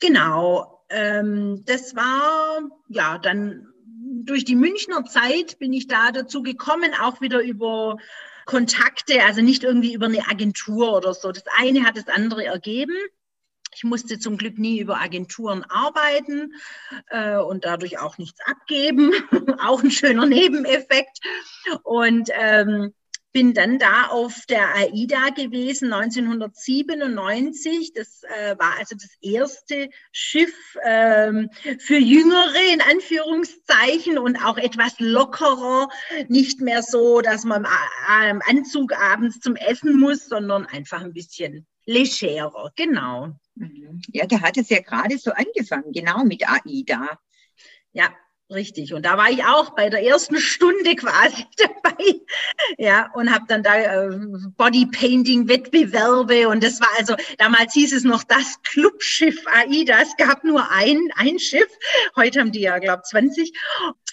Genau. 0.00 0.84
Ähm, 0.90 1.62
das 1.64 1.96
war 1.96 2.60
ja 2.88 3.18
dann 3.18 3.66
durch 4.24 4.44
die 4.44 4.56
Münchner 4.56 5.04
Zeit 5.04 5.58
bin 5.58 5.72
ich 5.72 5.86
da 5.86 6.12
dazu 6.12 6.42
gekommen, 6.42 6.92
auch 7.00 7.20
wieder 7.20 7.40
über 7.40 7.98
Kontakte, 8.44 9.22
also 9.24 9.42
nicht 9.42 9.64
irgendwie 9.64 9.92
über 9.92 10.06
eine 10.06 10.28
Agentur 10.28 10.96
oder 10.96 11.14
so. 11.14 11.32
Das 11.32 11.44
eine 11.58 11.84
hat 11.84 11.96
das 11.96 12.08
andere 12.08 12.44
ergeben. 12.44 12.94
Ich 13.74 13.84
musste 13.84 14.18
zum 14.18 14.38
Glück 14.38 14.58
nie 14.58 14.78
über 14.78 14.98
Agenturen 15.00 15.64
arbeiten 15.64 16.54
äh, 17.10 17.36
und 17.36 17.64
dadurch 17.64 17.98
auch 17.98 18.16
nichts 18.16 18.40
abgeben. 18.46 19.12
auch 19.60 19.82
ein 19.82 19.90
schöner 19.90 20.26
Nebeneffekt. 20.26 21.18
Und 21.82 22.30
ähm, 22.32 22.94
bin 23.36 23.52
dann 23.52 23.78
da 23.78 24.06
auf 24.06 24.46
der 24.48 24.74
AIDA 24.76 25.28
gewesen 25.28 25.92
1997. 25.92 27.92
Das 27.92 28.22
äh, 28.22 28.58
war 28.58 28.78
also 28.78 28.94
das 28.94 29.10
erste 29.20 29.90
Schiff 30.10 30.54
ähm, 30.82 31.50
für 31.78 31.98
Jüngere 31.98 32.72
in 32.72 32.80
Anführungszeichen 32.80 34.16
und 34.16 34.42
auch 34.42 34.56
etwas 34.56 34.98
lockerer. 35.00 35.90
Nicht 36.28 36.62
mehr 36.62 36.82
so, 36.82 37.20
dass 37.20 37.44
man 37.44 37.66
im 38.30 38.40
Anzug 38.48 38.94
abends 38.94 39.38
zum 39.40 39.54
Essen 39.54 40.00
muss, 40.00 40.30
sondern 40.30 40.64
einfach 40.64 41.02
ein 41.02 41.12
bisschen 41.12 41.66
legerer. 41.84 42.72
Genau. 42.74 43.38
Ja, 44.14 44.24
da 44.24 44.40
hat 44.40 44.56
es 44.56 44.70
ja 44.70 44.80
gerade 44.80 45.18
so 45.18 45.32
angefangen, 45.32 45.92
genau 45.92 46.24
mit 46.24 46.48
AIDA. 46.48 47.18
Ja, 47.92 48.08
Richtig. 48.48 48.94
Und 48.94 49.04
da 49.04 49.18
war 49.18 49.28
ich 49.28 49.42
auch 49.44 49.70
bei 49.70 49.90
der 49.90 50.04
ersten 50.04 50.38
Stunde 50.38 50.94
quasi 50.94 51.44
dabei. 51.56 52.20
Ja, 52.78 53.10
und 53.14 53.34
habe 53.34 53.44
dann 53.48 53.64
da 53.64 53.76
äh, 53.76 54.20
Bodypainting-Wettbewerbe. 54.56 56.48
Und 56.48 56.62
das 56.62 56.80
war 56.80 56.88
also, 56.96 57.16
damals 57.38 57.74
hieß 57.74 57.92
es 57.92 58.04
noch 58.04 58.22
das 58.22 58.62
Clubschiff 58.62 59.44
AIDA. 59.46 60.00
Es 60.00 60.16
gab 60.16 60.44
nur 60.44 60.70
ein, 60.70 61.08
ein 61.16 61.40
Schiff. 61.40 61.66
Heute 62.14 62.38
haben 62.38 62.52
die 62.52 62.60
ja, 62.60 62.78
glaube 62.78 63.02
20. 63.02 63.52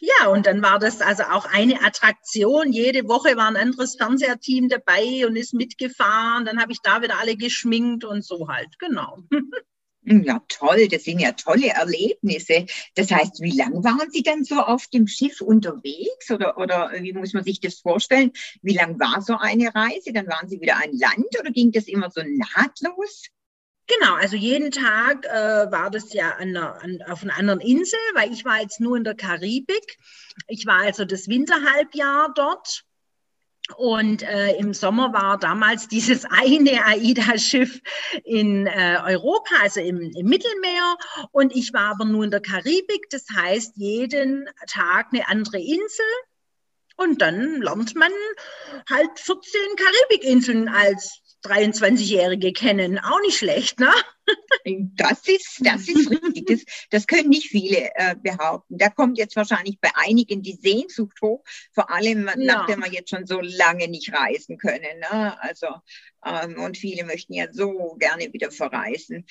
Ja, 0.01 0.29
und 0.29 0.47
dann 0.47 0.63
war 0.63 0.79
das 0.79 1.01
also 1.01 1.23
auch 1.23 1.45
eine 1.45 1.83
Attraktion. 1.83 2.71
Jede 2.71 3.07
Woche 3.07 3.37
war 3.37 3.47
ein 3.47 3.55
anderes 3.55 3.95
Fernsehteam 3.97 4.67
dabei 4.67 5.27
und 5.27 5.35
ist 5.35 5.53
mitgefahren. 5.53 6.45
Dann 6.45 6.59
habe 6.59 6.71
ich 6.71 6.79
da 6.81 7.03
wieder 7.03 7.19
alle 7.19 7.37
geschminkt 7.37 8.03
und 8.03 8.25
so 8.25 8.47
halt. 8.47 8.79
Genau. 8.79 9.19
Hm, 10.05 10.23
ja, 10.23 10.41
toll, 10.49 10.87
das 10.89 11.03
sind 11.05 11.19
ja 11.19 11.31
tolle 11.31 11.69
Erlebnisse. 11.69 12.65
Das 12.95 13.09
heißt, 13.09 13.41
wie 13.41 13.55
lange 13.55 13.83
waren 13.83 14.11
Sie 14.11 14.21
dann 14.21 14.43
so 14.43 14.55
auf 14.59 14.87
dem 14.87 15.07
Schiff 15.07 15.39
unterwegs 15.39 16.29
oder, 16.29 16.57
oder 16.57 16.91
wie 16.99 17.13
muss 17.13 17.33
man 17.33 17.43
sich 17.43 17.61
das 17.61 17.79
vorstellen? 17.79 18.31
Wie 18.61 18.73
lang 18.73 18.99
war 18.99 19.21
so 19.21 19.37
eine 19.37 19.73
Reise? 19.73 20.11
Dann 20.11 20.27
waren 20.27 20.49
Sie 20.49 20.59
wieder 20.59 20.75
an 20.75 20.91
Land 20.91 21.39
oder 21.39 21.51
ging 21.51 21.71
das 21.71 21.87
immer 21.87 22.09
so 22.09 22.21
nahtlos? 22.21 23.29
Genau, 23.87 24.15
also 24.15 24.37
jeden 24.37 24.71
Tag 24.71 25.25
äh, 25.25 25.71
war 25.71 25.89
das 25.89 26.13
ja 26.13 26.31
an 26.31 26.49
einer, 26.49 26.81
an, 26.81 26.99
auf 27.09 27.23
einer 27.23 27.37
anderen 27.37 27.59
Insel, 27.59 27.99
weil 28.13 28.31
ich 28.31 28.45
war 28.45 28.61
jetzt 28.61 28.79
nur 28.79 28.95
in 28.95 29.03
der 29.03 29.15
Karibik. 29.15 29.97
Ich 30.47 30.65
war 30.65 30.79
also 30.79 31.03
das 31.03 31.27
Winterhalbjahr 31.27 32.33
dort. 32.33 32.85
Und 33.77 34.23
äh, 34.23 34.55
im 34.57 34.73
Sommer 34.73 35.13
war 35.13 35.37
damals 35.37 35.87
dieses 35.87 36.25
eine 36.29 36.85
AIDA-Schiff 36.85 37.81
in 38.23 38.67
äh, 38.67 38.99
Europa, 39.03 39.55
also 39.61 39.79
im, 39.79 39.99
im, 40.15 40.27
Mittelmeer. 40.27 40.97
Und 41.31 41.55
ich 41.55 41.73
war 41.73 41.91
aber 41.91 42.05
nur 42.05 42.23
in 42.23 42.31
der 42.31 42.41
Karibik. 42.41 43.09
Das 43.09 43.25
heißt, 43.35 43.73
jeden 43.75 44.47
Tag 44.67 45.07
eine 45.11 45.27
andere 45.27 45.59
Insel. 45.59 46.05
Und 46.95 47.21
dann 47.21 47.61
lernt 47.61 47.95
man 47.95 48.11
halt 48.87 49.17
14 49.17 49.59
Karibikinseln 49.75 50.69
als 50.69 51.22
23-Jährige 51.43 52.53
kennen. 52.53 52.99
Auch 52.99 53.19
nicht 53.21 53.37
schlecht, 53.37 53.79
ne? 53.79 53.91
Das 54.95 55.27
ist, 55.27 55.59
das 55.59 55.87
ist 55.89 56.09
richtig. 56.09 56.45
Das, 56.47 56.59
das 56.89 57.07
können 57.07 57.29
nicht 57.29 57.49
viele 57.49 57.89
äh, 57.95 58.15
behaupten. 58.15 58.77
Da 58.77 58.89
kommt 58.89 59.17
jetzt 59.17 59.35
wahrscheinlich 59.35 59.79
bei 59.81 59.89
einigen 59.95 60.41
die 60.41 60.55
Sehnsucht 60.55 61.17
hoch, 61.21 61.43
vor 61.73 61.91
allem 61.91 62.27
ja. 62.27 62.35
nachdem 62.37 62.83
wir 62.83 62.91
jetzt 62.91 63.09
schon 63.09 63.25
so 63.25 63.41
lange 63.41 63.89
nicht 63.89 64.13
reisen 64.13 64.57
können. 64.57 64.99
Ne? 64.99 65.41
Also, 65.41 65.67
ähm, 66.25 66.61
und 66.61 66.77
viele 66.77 67.03
möchten 67.03 67.33
ja 67.33 67.51
so 67.51 67.95
gerne 67.99 68.31
wieder 68.31 68.51
verreisen. 68.51 69.25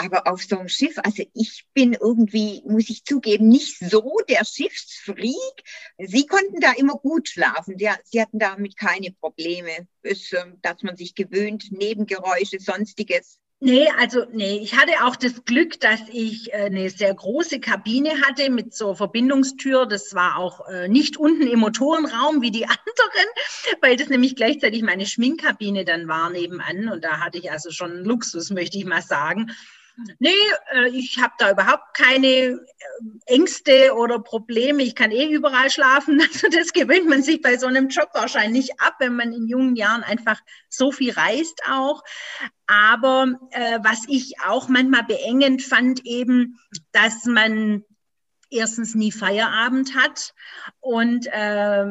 Aber 0.00 0.26
auf 0.26 0.42
so 0.42 0.58
einem 0.58 0.68
Schiff, 0.68 0.96
also 0.96 1.22
ich 1.34 1.66
bin 1.74 1.92
irgendwie, 1.92 2.62
muss 2.64 2.88
ich 2.88 3.04
zugeben, 3.04 3.48
nicht 3.48 3.76
so 3.78 4.16
der 4.30 4.46
Schiffsfreak. 4.46 5.62
Sie 5.98 6.26
konnten 6.26 6.58
da 6.60 6.72
immer 6.72 6.94
gut 6.94 7.28
schlafen. 7.28 7.76
Sie, 7.78 7.90
sie 8.04 8.22
hatten 8.22 8.38
damit 8.38 8.78
keine 8.78 9.10
Probleme, 9.12 9.86
bis, 10.00 10.32
ähm, 10.32 10.58
dass 10.62 10.82
man 10.82 10.96
sich 10.96 11.14
gewöhnt, 11.14 11.70
Nebengeräusche, 11.70 12.60
sonstiges. 12.60 13.40
Nee, 13.62 13.88
also 13.98 14.24
nee, 14.32 14.56
ich 14.56 14.74
hatte 14.78 15.04
auch 15.04 15.16
das 15.16 15.44
Glück, 15.44 15.78
dass 15.80 16.00
ich 16.10 16.50
äh, 16.54 16.64
eine 16.64 16.88
sehr 16.88 17.12
große 17.12 17.60
Kabine 17.60 18.22
hatte 18.22 18.48
mit 18.48 18.74
so 18.74 18.94
Verbindungstür. 18.94 19.84
Das 19.84 20.14
war 20.14 20.38
auch 20.38 20.66
äh, 20.68 20.88
nicht 20.88 21.18
unten 21.18 21.46
im 21.46 21.60
Motorenraum 21.60 22.40
wie 22.40 22.52
die 22.52 22.64
anderen, 22.64 23.28
weil 23.82 23.96
das 23.98 24.08
nämlich 24.08 24.34
gleichzeitig 24.34 24.80
meine 24.80 25.04
Schminkkabine 25.04 25.84
dann 25.84 26.08
war 26.08 26.30
nebenan. 26.30 26.88
Und 26.88 27.04
da 27.04 27.20
hatte 27.20 27.36
ich 27.36 27.50
also 27.50 27.70
schon 27.70 28.02
Luxus, 28.02 28.48
möchte 28.48 28.78
ich 28.78 28.86
mal 28.86 29.02
sagen. 29.02 29.50
Nee, 30.18 30.30
äh, 30.72 30.88
ich 30.88 31.18
habe 31.20 31.34
da 31.38 31.50
überhaupt 31.50 31.94
keine 31.94 32.26
äh, 32.26 32.58
Ängste 33.26 33.94
oder 33.94 34.18
Probleme. 34.18 34.82
Ich 34.82 34.94
kann 34.94 35.10
eh 35.10 35.26
überall 35.26 35.70
schlafen. 35.70 36.20
Also 36.30 36.48
das 36.48 36.72
gewöhnt 36.72 37.08
man 37.08 37.22
sich 37.22 37.42
bei 37.42 37.56
so 37.58 37.66
einem 37.66 37.88
Job 37.88 38.10
wahrscheinlich 38.14 38.80
ab, 38.80 38.94
wenn 38.98 39.16
man 39.16 39.32
in 39.32 39.46
jungen 39.48 39.76
Jahren 39.76 40.02
einfach 40.02 40.40
so 40.68 40.92
viel 40.92 41.12
reist 41.12 41.60
auch. 41.68 42.02
Aber 42.66 43.38
äh, 43.50 43.78
was 43.82 44.04
ich 44.08 44.34
auch 44.46 44.68
manchmal 44.68 45.04
beengend 45.04 45.62
fand, 45.62 46.04
eben, 46.04 46.58
dass 46.92 47.24
man 47.24 47.84
erstens 48.50 48.94
nie 48.94 49.12
Feierabend 49.12 49.94
hat 49.94 50.34
und 50.80 51.26
äh, 51.32 51.84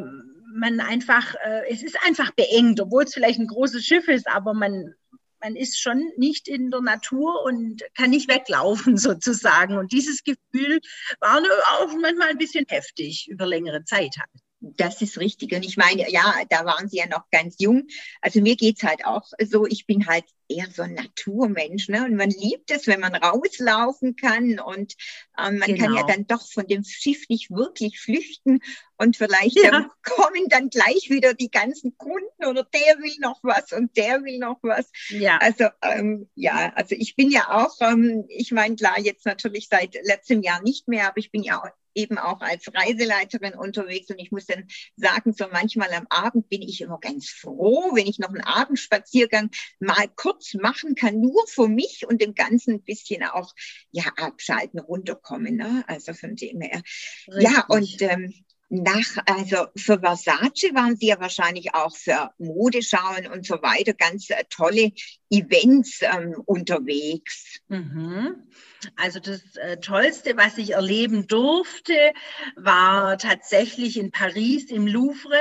man 0.53 0.79
einfach, 0.79 1.35
äh, 1.35 1.69
es 1.69 1.83
ist 1.83 1.97
einfach 2.05 2.31
beengt, 2.31 2.79
obwohl 2.81 3.03
es 3.03 3.13
vielleicht 3.13 3.39
ein 3.39 3.47
großes 3.47 3.85
Schiff 3.85 4.07
ist, 4.07 4.27
aber 4.27 4.53
man 4.53 4.95
man 5.41 5.55
ist 5.55 5.79
schon 5.79 6.11
nicht 6.17 6.47
in 6.47 6.71
der 6.71 6.81
Natur 6.81 7.43
und 7.43 7.83
kann 7.95 8.09
nicht 8.09 8.29
weglaufen 8.29 8.97
sozusagen. 8.97 9.77
Und 9.77 9.91
dieses 9.91 10.23
Gefühl 10.23 10.79
war 11.19 11.41
auch 11.79 11.93
manchmal 11.99 12.29
ein 12.29 12.37
bisschen 12.37 12.65
heftig 12.67 13.27
über 13.29 13.45
längere 13.45 13.83
Zeit. 13.83 14.15
Halt. 14.17 14.48
Das 14.61 15.01
ist 15.01 15.17
richtig. 15.19 15.53
Und 15.53 15.63
ich 15.63 15.77
meine, 15.77 16.09
ja, 16.11 16.35
da 16.49 16.65
waren 16.65 16.89
Sie 16.89 16.97
ja 16.97 17.07
noch 17.07 17.29
ganz 17.31 17.55
jung. 17.59 17.87
Also 18.21 18.41
mir 18.41 18.55
geht's 18.57 18.83
halt 18.83 19.05
auch 19.05 19.25
so, 19.39 19.65
ich 19.65 19.85
bin 19.85 20.07
halt 20.07 20.25
eher 20.49 20.67
so 20.69 20.81
ein 20.81 20.95
Naturmensch. 20.95 21.87
Ne? 21.87 22.03
Und 22.03 22.15
man 22.15 22.29
liebt 22.29 22.71
es, 22.71 22.87
wenn 22.87 22.99
man 22.99 23.15
rauslaufen 23.15 24.15
kann. 24.15 24.59
Und 24.59 24.95
ähm, 25.37 25.59
man 25.59 25.75
genau. 25.75 25.85
kann 25.85 25.93
ja 25.95 26.01
genau. 26.01 26.07
dann 26.07 26.27
doch 26.27 26.51
von 26.51 26.67
dem 26.67 26.83
Schiff 26.83 27.29
nicht 27.29 27.51
wirklich 27.51 27.99
flüchten. 27.99 28.59
Und 28.97 29.15
vielleicht 29.15 29.57
ja. 29.57 29.77
ähm, 29.77 29.91
kommen 30.03 30.49
dann 30.49 30.69
gleich 30.69 31.09
wieder 31.09 31.33
die 31.33 31.51
ganzen 31.51 31.97
Kunden 31.97 32.45
oder 32.45 32.63
der 32.63 32.97
will 32.99 33.15
noch 33.21 33.39
was 33.43 33.71
und 33.71 33.95
der 33.95 34.23
will 34.23 34.39
noch 34.39 34.57
was. 34.61 34.91
Ja. 35.07 35.37
Also 35.37 35.67
ähm, 35.81 36.29
ja, 36.35 36.73
also 36.75 36.95
ich 36.95 37.15
bin 37.15 37.31
ja 37.31 37.49
auch, 37.49 37.75
ähm, 37.79 38.25
ich 38.27 38.51
meine, 38.51 38.75
klar, 38.75 38.99
jetzt 38.99 39.25
natürlich 39.25 39.69
seit 39.69 39.95
letztem 40.03 40.41
Jahr 40.41 40.61
nicht 40.63 40.89
mehr, 40.89 41.07
aber 41.07 41.19
ich 41.19 41.31
bin 41.31 41.43
ja 41.43 41.61
auch 41.61 41.69
eben 41.93 42.17
auch 42.17 42.41
als 42.41 42.65
Reiseleiterin 42.73 43.53
unterwegs 43.53 44.09
und 44.09 44.19
ich 44.19 44.31
muss 44.31 44.45
dann 44.45 44.67
sagen, 44.95 45.33
so 45.33 45.45
manchmal 45.51 45.91
am 45.93 46.07
Abend 46.09 46.49
bin 46.49 46.61
ich 46.61 46.81
immer 46.81 46.99
ganz 46.99 47.29
froh, 47.29 47.91
wenn 47.93 48.07
ich 48.07 48.19
noch 48.19 48.29
einen 48.29 48.43
Abendspaziergang 48.43 49.49
mal 49.79 50.07
kurz 50.15 50.53
machen 50.53 50.95
kann, 50.95 51.19
nur 51.19 51.45
für 51.47 51.67
mich 51.67 52.05
und 52.07 52.21
dem 52.21 52.35
Ganzen 52.35 52.75
ein 52.75 52.83
bisschen 52.83 53.23
auch 53.23 53.53
ja 53.91 54.05
abschalten, 54.17 54.79
runterkommen. 54.79 55.55
Ne? 55.55 55.83
Also 55.87 56.13
von 56.13 56.35
dem 56.35 56.61
her. 56.61 56.81
Richtig. 57.27 57.43
Ja, 57.43 57.65
und 57.67 58.01
ähm, 58.01 58.33
nach, 58.69 59.17
also 59.25 59.65
für 59.75 59.99
Versace 59.99 60.73
waren 60.73 60.95
Sie 60.95 61.07
ja 61.07 61.19
wahrscheinlich 61.19 61.73
auch 61.73 61.95
für 61.95 62.31
Modeschauen 62.37 63.27
und 63.27 63.45
so 63.45 63.55
weiter 63.63 63.93
ganz 63.93 64.29
äh, 64.29 64.43
tolle 64.49 64.91
Events 65.31 66.01
ähm, 66.01 66.35
unterwegs. 66.45 67.59
Mhm. 67.67 68.47
Also 68.95 69.19
das 69.19 69.41
äh, 69.55 69.77
Tollste, 69.77 70.37
was 70.37 70.57
ich 70.57 70.73
erleben 70.73 71.27
durfte, 71.27 72.13
war 72.55 73.17
tatsächlich 73.17 73.97
in 73.97 74.11
Paris 74.11 74.69
im 74.69 74.87
Louvre. 74.87 75.39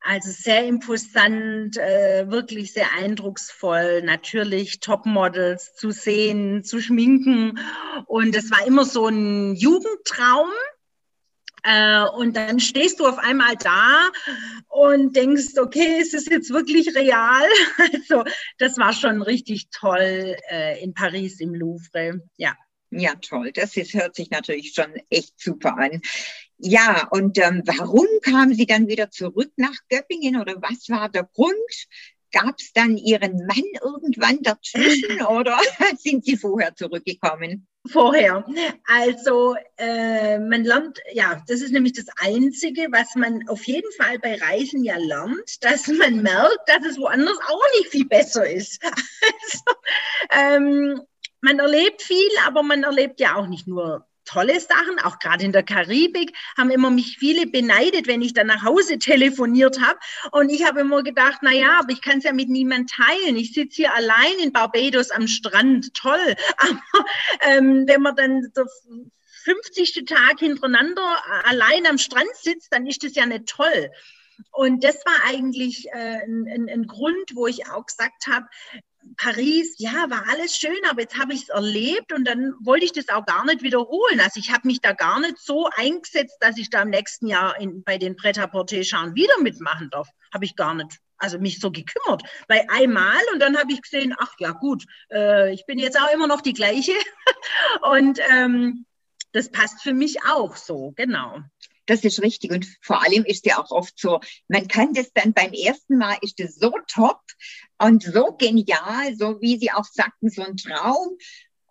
Also 0.00 0.30
sehr 0.30 0.64
imposant, 0.64 1.76
äh, 1.78 2.30
wirklich 2.30 2.72
sehr 2.72 2.92
eindrucksvoll, 2.92 4.02
natürlich 4.02 4.78
Topmodels 4.78 5.74
zu 5.74 5.90
sehen, 5.90 6.62
zu 6.62 6.80
schminken. 6.80 7.58
Und 8.06 8.36
es 8.36 8.50
war 8.52 8.64
immer 8.66 8.84
so 8.84 9.08
ein 9.08 9.56
Jugendtraum 9.56 10.48
äh, 11.66 12.04
und 12.16 12.36
dann 12.36 12.60
stehst 12.60 13.00
du 13.00 13.06
auf 13.06 13.18
einmal 13.18 13.56
da 13.56 14.08
und 14.68 15.16
denkst, 15.16 15.58
okay, 15.58 15.98
ist 16.00 16.14
es 16.14 16.26
jetzt 16.26 16.50
wirklich 16.50 16.94
real? 16.94 17.48
Also 17.92 18.24
das 18.58 18.78
war 18.78 18.92
schon 18.92 19.22
richtig 19.22 19.68
toll 19.70 20.36
äh, 20.50 20.82
in 20.82 20.94
Paris 20.94 21.40
im 21.40 21.54
Louvre. 21.54 22.22
Ja. 22.36 22.54
Ja, 22.90 23.14
toll. 23.16 23.50
Das 23.52 23.76
ist, 23.76 23.94
hört 23.94 24.14
sich 24.14 24.30
natürlich 24.30 24.72
schon 24.72 24.94
echt 25.10 25.40
super 25.40 25.76
an. 25.76 26.00
Ja, 26.58 27.08
und 27.10 27.36
ähm, 27.38 27.62
warum 27.66 28.06
kamen 28.22 28.54
Sie 28.54 28.64
dann 28.64 28.86
wieder 28.86 29.10
zurück 29.10 29.52
nach 29.56 29.76
Göppingen 29.88 30.40
oder 30.40 30.62
was 30.62 30.88
war 30.88 31.08
der 31.08 31.24
Grund? 31.24 31.54
Gab 32.38 32.56
es 32.58 32.72
dann 32.72 32.96
Ihren 32.98 33.46
Mann 33.46 33.64
irgendwann 33.82 34.42
dazwischen 34.42 35.22
oder 35.26 35.58
sind 35.98 36.24
Sie 36.24 36.36
vorher 36.36 36.74
zurückgekommen? 36.74 37.66
Vorher. 37.86 38.44
Also 38.84 39.56
äh, 39.78 40.38
man 40.38 40.64
lernt, 40.64 40.98
ja, 41.12 41.42
das 41.46 41.60
ist 41.60 41.72
nämlich 41.72 41.94
das 41.94 42.06
Einzige, 42.18 42.88
was 42.90 43.14
man 43.14 43.48
auf 43.48 43.64
jeden 43.64 43.90
Fall 43.92 44.18
bei 44.18 44.36
Reisen 44.36 44.84
ja 44.84 44.96
lernt, 44.96 45.64
dass 45.64 45.86
man 45.86 46.22
merkt, 46.22 46.68
dass 46.68 46.84
es 46.84 46.98
woanders 46.98 47.38
auch 47.48 47.64
nicht 47.78 47.90
viel 47.90 48.06
besser 48.06 48.48
ist. 48.48 48.82
Also, 49.42 49.62
ähm, 50.30 51.00
man 51.40 51.58
erlebt 51.58 52.02
viel, 52.02 52.30
aber 52.46 52.62
man 52.62 52.82
erlebt 52.82 53.20
ja 53.20 53.36
auch 53.36 53.46
nicht 53.46 53.66
nur 53.66 54.06
tolle 54.26 54.60
Sachen, 54.60 54.98
auch 55.02 55.18
gerade 55.18 55.44
in 55.44 55.52
der 55.52 55.62
Karibik, 55.62 56.36
haben 56.58 56.70
immer 56.70 56.90
mich 56.90 57.16
viele 57.18 57.46
beneidet, 57.46 58.06
wenn 58.06 58.22
ich 58.22 58.34
dann 58.34 58.48
nach 58.48 58.62
Hause 58.62 58.98
telefoniert 58.98 59.80
habe. 59.80 59.98
Und 60.32 60.50
ich 60.50 60.64
habe 60.64 60.80
immer 60.80 61.02
gedacht, 61.02 61.38
na 61.42 61.52
ja, 61.52 61.78
aber 61.80 61.92
ich 61.92 62.02
kann 62.02 62.18
es 62.18 62.24
ja 62.24 62.32
mit 62.32 62.48
niemand 62.48 62.90
teilen. 62.90 63.36
Ich 63.36 63.54
sitze 63.54 63.76
hier 63.76 63.94
allein 63.94 64.38
in 64.42 64.52
Barbados 64.52 65.10
am 65.10 65.26
Strand, 65.26 65.94
toll. 65.94 66.34
Aber 66.58 67.04
ähm, 67.42 67.84
wenn 67.86 68.02
man 68.02 68.16
dann 68.16 68.52
der 68.56 68.66
50. 69.44 70.04
Tag 70.06 70.40
hintereinander 70.40 71.22
allein 71.44 71.86
am 71.86 71.98
Strand 71.98 72.34
sitzt, 72.34 72.72
dann 72.72 72.86
ist 72.86 73.04
das 73.04 73.14
ja 73.14 73.26
nicht 73.26 73.46
toll. 73.46 73.90
Und 74.50 74.84
das 74.84 74.96
war 75.06 75.14
eigentlich 75.26 75.86
äh, 75.92 76.22
ein, 76.24 76.68
ein, 76.68 76.86
Grund, 76.86 77.34
wo 77.34 77.46
ich 77.46 77.68
auch 77.68 77.86
gesagt 77.86 78.26
habe, 78.30 78.46
Paris, 79.16 79.76
ja, 79.78 80.10
war 80.10 80.24
alles 80.30 80.56
schön, 80.56 80.78
aber 80.90 81.02
jetzt 81.02 81.18
habe 81.18 81.32
ich 81.32 81.42
es 81.42 81.48
erlebt 81.48 82.12
und 82.12 82.24
dann 82.26 82.54
wollte 82.60 82.84
ich 82.84 82.92
das 82.92 83.08
auch 83.08 83.24
gar 83.26 83.44
nicht 83.44 83.62
wiederholen. 83.62 84.20
Also 84.20 84.40
ich 84.40 84.52
habe 84.52 84.66
mich 84.66 84.80
da 84.80 84.92
gar 84.92 85.20
nicht 85.20 85.38
so 85.38 85.68
eingesetzt, 85.76 86.36
dass 86.40 86.58
ich 86.58 86.70
da 86.70 86.82
im 86.82 86.90
nächsten 86.90 87.26
Jahr 87.26 87.58
in, 87.60 87.82
bei 87.82 87.98
den 87.98 88.16
Pret-à-Porter-Schauen 88.16 89.14
wieder 89.14 89.40
mitmachen 89.40 89.90
darf. 89.90 90.08
Habe 90.32 90.44
ich 90.44 90.56
gar 90.56 90.74
nicht 90.74 90.98
also 91.18 91.38
mich 91.38 91.60
so 91.60 91.70
gekümmert. 91.70 92.22
Bei 92.48 92.68
einmal 92.68 93.20
und 93.32 93.40
dann 93.40 93.56
habe 93.56 93.72
ich 93.72 93.82
gesehen, 93.82 94.14
ach 94.18 94.34
ja 94.38 94.52
gut, 94.52 94.84
äh, 95.10 95.52
ich 95.52 95.64
bin 95.66 95.78
jetzt 95.78 95.98
auch 95.98 96.12
immer 96.12 96.26
noch 96.26 96.40
die 96.40 96.52
gleiche 96.52 96.92
und 97.90 98.20
ähm, 98.30 98.84
das 99.32 99.50
passt 99.50 99.82
für 99.82 99.94
mich 99.94 100.24
auch 100.24 100.56
so, 100.56 100.92
genau. 100.96 101.40
Das 101.86 102.04
ist 102.04 102.20
richtig. 102.22 102.50
Und 102.50 102.66
vor 102.80 103.02
allem 103.02 103.24
ist 103.24 103.46
ja 103.46 103.58
auch 103.58 103.70
oft 103.70 103.98
so, 103.98 104.20
man 104.48 104.68
kann 104.68 104.92
das 104.92 105.12
dann 105.12 105.32
beim 105.32 105.52
ersten 105.52 105.96
Mal, 105.96 106.16
ist 106.20 106.38
das 106.40 106.56
so 106.56 106.72
top 106.88 107.20
und 107.78 108.02
so 108.02 108.36
genial, 108.36 109.14
so 109.16 109.40
wie 109.40 109.58
Sie 109.58 109.70
auch 109.70 109.84
sagten, 109.84 110.30
so 110.30 110.42
ein 110.42 110.56
Traum. 110.56 111.16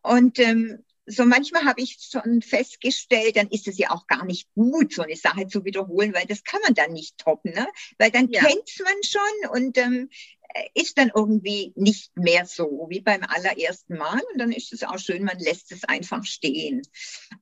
Und 0.01 0.39
ähm, 0.39 0.84
so 1.07 1.25
manchmal 1.25 1.65
habe 1.65 1.81
ich 1.81 1.98
schon 2.00 2.41
festgestellt, 2.41 3.36
dann 3.36 3.50
ist 3.50 3.67
es 3.67 3.77
ja 3.77 3.91
auch 3.91 4.07
gar 4.07 4.25
nicht 4.25 4.48
gut, 4.55 4.93
so 4.93 5.03
eine 5.03 5.15
Sache 5.15 5.48
zu 5.48 5.63
wiederholen, 5.65 6.13
weil 6.13 6.25
das 6.25 6.43
kann 6.43 6.62
man 6.63 6.74
dann 6.74 6.93
nicht 6.93 7.17
toppen, 7.17 7.53
ne? 7.53 7.67
Weil 7.98 8.12
dann 8.12 8.29
ja. 8.29 8.41
kennt 8.41 8.69
man 8.84 9.03
schon 9.03 9.51
und 9.51 9.77
ähm, 9.77 10.10
äh, 10.53 10.67
ist 10.74 10.98
dann 10.98 11.12
irgendwie 11.13 11.74
nicht 11.75 12.15
mehr 12.17 12.45
so 12.45 12.88
wie 12.89 13.01
beim 13.01 13.22
allerersten 13.24 13.98
Mal. 13.98 14.22
Und 14.31 14.39
dann 14.39 14.51
ist 14.51 14.74
es 14.74 14.84
auch 14.84 14.98
schön, 14.98 15.24
man 15.24 15.39
lässt 15.39 15.72
es 15.72 15.84
einfach 15.84 16.25
stehen. 16.25 16.81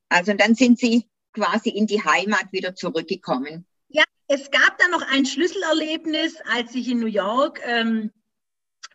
Also 0.09 0.33
dann 0.33 0.55
sind 0.55 0.79
Sie 0.79 1.07
quasi 1.33 1.69
in 1.69 1.87
die 1.87 2.03
Heimat 2.03 2.51
wieder 2.51 2.75
zurückgekommen. 2.75 3.65
Ja, 3.89 4.03
es 4.27 4.51
gab 4.51 4.77
dann 4.77 4.91
noch 4.91 5.03
ein 5.11 5.25
Schlüsselerlebnis, 5.25 6.37
als 6.51 6.73
ich 6.75 6.87
in 6.89 6.99
New 6.99 7.07
York 7.07 7.61
ähm, 7.65 8.11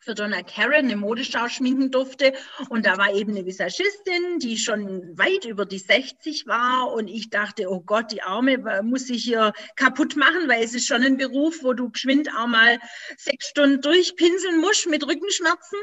für 0.09 0.15
Donna 0.15 0.43
Karen 0.43 0.87
eine 0.87 0.97
Modeschau 0.97 1.49
schminken 1.49 1.91
durfte. 1.91 2.33
Und 2.71 2.87
da 2.87 2.97
war 2.97 3.13
eben 3.13 3.33
eine 3.33 3.45
Visagistin, 3.45 4.39
die 4.39 4.57
schon 4.57 5.19
weit 5.19 5.45
über 5.45 5.67
die 5.67 5.79
60 5.79 6.47
war. 6.47 6.93
Und 6.95 7.09
ich 7.09 7.29
dachte, 7.29 7.71
oh 7.71 7.81
Gott, 7.81 8.11
die 8.11 8.23
Arme 8.23 8.83
muss 8.83 9.07
sich 9.07 9.25
hier 9.25 9.53
kaputt 9.77 10.17
machen, 10.17 10.49
weil 10.49 10.65
es 10.65 10.75
ist 10.75 10.87
schon 10.87 11.03
ein 11.03 11.19
Beruf, 11.19 11.63
wo 11.63 11.75
du 11.75 11.91
geschwind 11.91 12.31
auch 12.35 12.47
mal 12.47 12.79
sechs 13.19 13.49
Stunden 13.49 13.83
durchpinseln 13.83 14.63
musst 14.63 14.89
mit 14.89 15.07
Rückenschmerzen. 15.07 15.79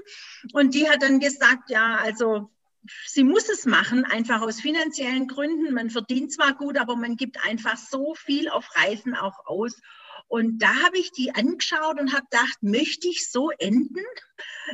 Und 0.53 0.73
die 0.73 0.89
hat 0.89 1.03
dann 1.03 1.19
gesagt, 1.19 1.69
ja, 1.69 1.99
also 2.01 2.49
sie 3.07 3.23
muss 3.23 3.49
es 3.49 3.65
machen, 3.65 4.05
einfach 4.05 4.41
aus 4.41 4.61
finanziellen 4.61 5.27
Gründen. 5.27 5.73
Man 5.73 5.89
verdient 5.89 6.31
zwar 6.31 6.53
gut, 6.55 6.77
aber 6.77 6.95
man 6.95 7.15
gibt 7.15 7.43
einfach 7.45 7.77
so 7.77 8.15
viel 8.15 8.49
auf 8.49 8.67
Reisen 8.75 9.15
auch 9.15 9.45
aus. 9.45 9.79
Und 10.27 10.59
da 10.59 10.73
habe 10.83 10.97
ich 10.97 11.11
die 11.11 11.35
angeschaut 11.35 11.99
und 11.99 12.13
habe 12.13 12.25
gedacht, 12.31 12.57
möchte 12.61 13.07
ich 13.07 13.29
so 13.29 13.51
enden? 13.51 14.03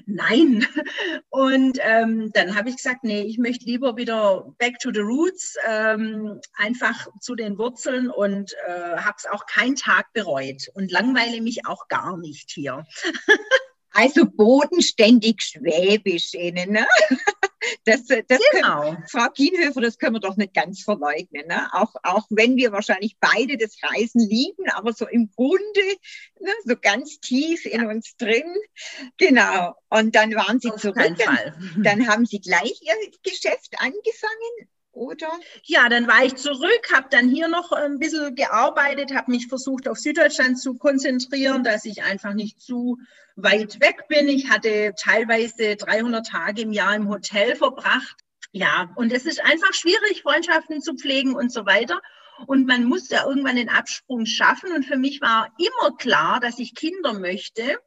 Nein. 0.06 0.65
Und 1.30 1.77
ähm, 1.82 2.32
dann 2.34 2.56
habe 2.56 2.70
ich 2.70 2.77
gesagt, 2.77 3.03
nee, 3.03 3.24
ich 3.24 3.38
möchte 3.38 3.65
lieber 3.65 3.98
wieder 3.98 4.53
back 4.58 4.80
to 4.80 4.91
the 4.94 5.01
roots, 5.01 5.56
ähm, 5.68 6.39
einfach 6.56 7.08
zu 7.20 7.36
den 7.36 7.58
Wurzeln 7.58 8.10
und 8.10 8.53
äh, 8.65 8.98
habe 8.98 9.15
es 9.18 9.25
auch 9.25 9.46
keinen 9.46 9.75
Tag 9.75 10.13
bereut 10.13 10.70
und 10.74 10.91
langweile 10.91 11.41
mich 11.41 11.65
auch 11.68 11.88
gar 11.88 12.18
nicht 12.18 12.51
hier. 12.51 12.86
Also 13.94 14.25
bodenständig 14.25 15.41
schwäbisch 15.41 16.34
innen, 16.34 16.72
ne? 16.72 16.88
Das, 17.86 18.06
das 18.06 18.41
genau. 18.53 18.82
können, 18.82 19.03
Frau 19.08 19.27
Kienhöfer, 19.30 19.82
das 19.82 19.98
können 19.98 20.15
wir 20.15 20.20
doch 20.20 20.38
nicht 20.38 20.53
ganz 20.53 20.82
verleugnen. 20.82 21.48
Ne? 21.48 21.70
Auch, 21.74 21.94
auch 22.03 22.25
wenn 22.30 22.56
wir 22.56 22.72
wahrscheinlich 22.72 23.18
beide 23.20 23.58
das 23.58 23.77
Reisen 23.84 24.27
lieben, 24.27 24.70
aber 24.72 24.94
so 24.94 25.08
im 25.08 25.32
Grunde, 25.36 25.82
ne, 26.39 26.51
so 26.65 26.75
ganz 26.75 27.20
tief 27.20 27.65
in 27.65 27.86
uns 27.86 28.15
drin. 28.18 28.53
Genau. 29.18 29.75
Und 29.89 30.15
dann 30.15 30.34
waren 30.36 30.60
Sie 30.60 30.72
Auf 30.72 30.82
zurück. 30.82 30.96
Dann, 30.96 31.84
dann 31.84 32.08
haben 32.08 32.25
Sie 32.25 32.39
gleich 32.39 32.82
Ihr 32.82 32.96
Geschäft 33.24 33.75
angefangen 33.77 34.70
oder? 34.94 35.30
Ja, 35.64 35.90
dann 35.90 36.08
war 36.08 36.24
ich 36.24 36.36
zurück, 36.36 36.90
habe 36.94 37.08
dann 37.10 37.30
hier 37.30 37.48
noch 37.48 37.72
ein 37.72 38.00
bisschen 38.00 38.36
gearbeitet, 38.36 39.14
habe 39.14 39.32
mich 39.32 39.48
versucht 39.48 39.88
auf 39.88 39.98
Süddeutschland 39.98 40.60
zu 40.60 40.76
konzentrieren, 40.76 41.64
dass 41.64 41.86
ich 41.86 42.04
einfach 42.04 42.34
nicht 42.34 42.62
zu 42.62 42.98
weit 43.36 43.80
weg 43.80 44.08
bin. 44.08 44.28
Ich 44.28 44.50
hatte 44.50 44.94
teilweise 44.98 45.76
300 45.76 46.26
Tage 46.26 46.62
im 46.62 46.72
Jahr 46.72 46.96
im 46.96 47.10
Hotel 47.10 47.56
verbracht. 47.56 48.18
Ja, 48.52 48.92
und 48.96 49.14
es 49.14 49.26
ist 49.26 49.44
einfach 49.44 49.74
schwierig, 49.74 50.24
Freundschaften 50.24 50.82
zu 50.82 50.96
pflegen 50.96 51.36
und 51.36 51.52
so 51.52 51.66
weiter. 51.66 52.02
Und 52.48 52.68
man 52.68 52.84
muss 52.84 53.10
ja 53.10 53.26
irgendwann 53.26 53.56
den 53.56 53.70
Absprung 53.70 54.26
schaffen. 54.26 54.74
Und 54.74 54.86
für 54.86 54.98
mich 54.98 55.22
war 55.22 55.50
immer 55.58 55.96
klar, 55.98 56.40
dass 56.40 56.60
ich 56.60 56.76
Kinder 56.76 57.14
möchte. 57.14 57.80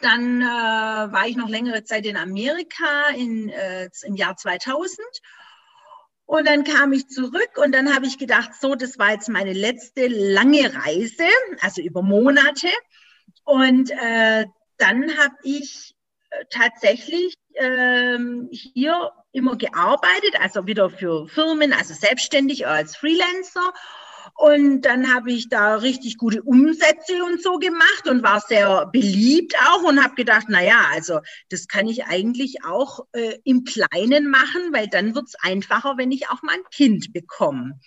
Dann 0.00 0.40
äh, 0.40 0.44
war 0.44 1.28
ich 1.28 1.36
noch 1.36 1.48
längere 1.48 1.84
Zeit 1.84 2.06
in 2.06 2.16
Amerika 2.16 3.08
in, 3.14 3.50
äh, 3.50 3.88
im 4.04 4.16
Jahr 4.16 4.36
2000 4.36 4.98
und 6.26 6.46
dann 6.46 6.64
kam 6.64 6.92
ich 6.92 7.08
zurück 7.08 7.52
und 7.56 7.72
dann 7.72 7.94
habe 7.94 8.06
ich 8.06 8.18
gedacht, 8.18 8.50
so, 8.60 8.74
das 8.74 8.98
war 8.98 9.12
jetzt 9.12 9.28
meine 9.28 9.52
letzte 9.52 10.08
lange 10.08 10.74
Reise, 10.74 11.28
also 11.60 11.80
über 11.80 12.02
Monate. 12.02 12.68
Und 13.44 13.92
äh, 13.92 14.46
dann 14.76 15.16
habe 15.18 15.36
ich 15.44 15.94
äh, 16.30 16.44
tatsächlich 16.50 17.36
ähm, 17.54 18.48
hier 18.50 19.12
immer 19.30 19.56
gearbeitet, 19.56 20.34
also 20.40 20.66
wieder 20.66 20.90
für 20.90 21.28
Firmen, 21.28 21.72
also 21.72 21.94
selbstständig 21.94 22.66
als 22.66 22.96
Freelancer 22.96 23.72
und 24.36 24.82
dann 24.82 25.14
habe 25.14 25.32
ich 25.32 25.48
da 25.48 25.76
richtig 25.76 26.18
gute 26.18 26.42
Umsätze 26.42 27.24
und 27.24 27.42
so 27.42 27.58
gemacht 27.58 28.06
und 28.06 28.22
war 28.22 28.40
sehr 28.40 28.86
beliebt 28.92 29.54
auch 29.66 29.82
und 29.82 30.02
habe 30.02 30.14
gedacht, 30.14 30.46
na 30.48 30.62
ja, 30.62 30.84
also 30.92 31.20
das 31.48 31.68
kann 31.68 31.88
ich 31.88 32.04
eigentlich 32.04 32.62
auch 32.62 33.06
äh, 33.12 33.38
im 33.44 33.64
Kleinen 33.64 34.28
machen, 34.28 34.72
weil 34.72 34.88
dann 34.88 35.14
wird 35.14 35.28
es 35.28 35.36
einfacher, 35.40 35.94
wenn 35.96 36.12
ich 36.12 36.28
auch 36.28 36.42
mal 36.42 36.54
ein 36.54 36.64
Kind 36.70 37.14
bekomme. 37.14 37.80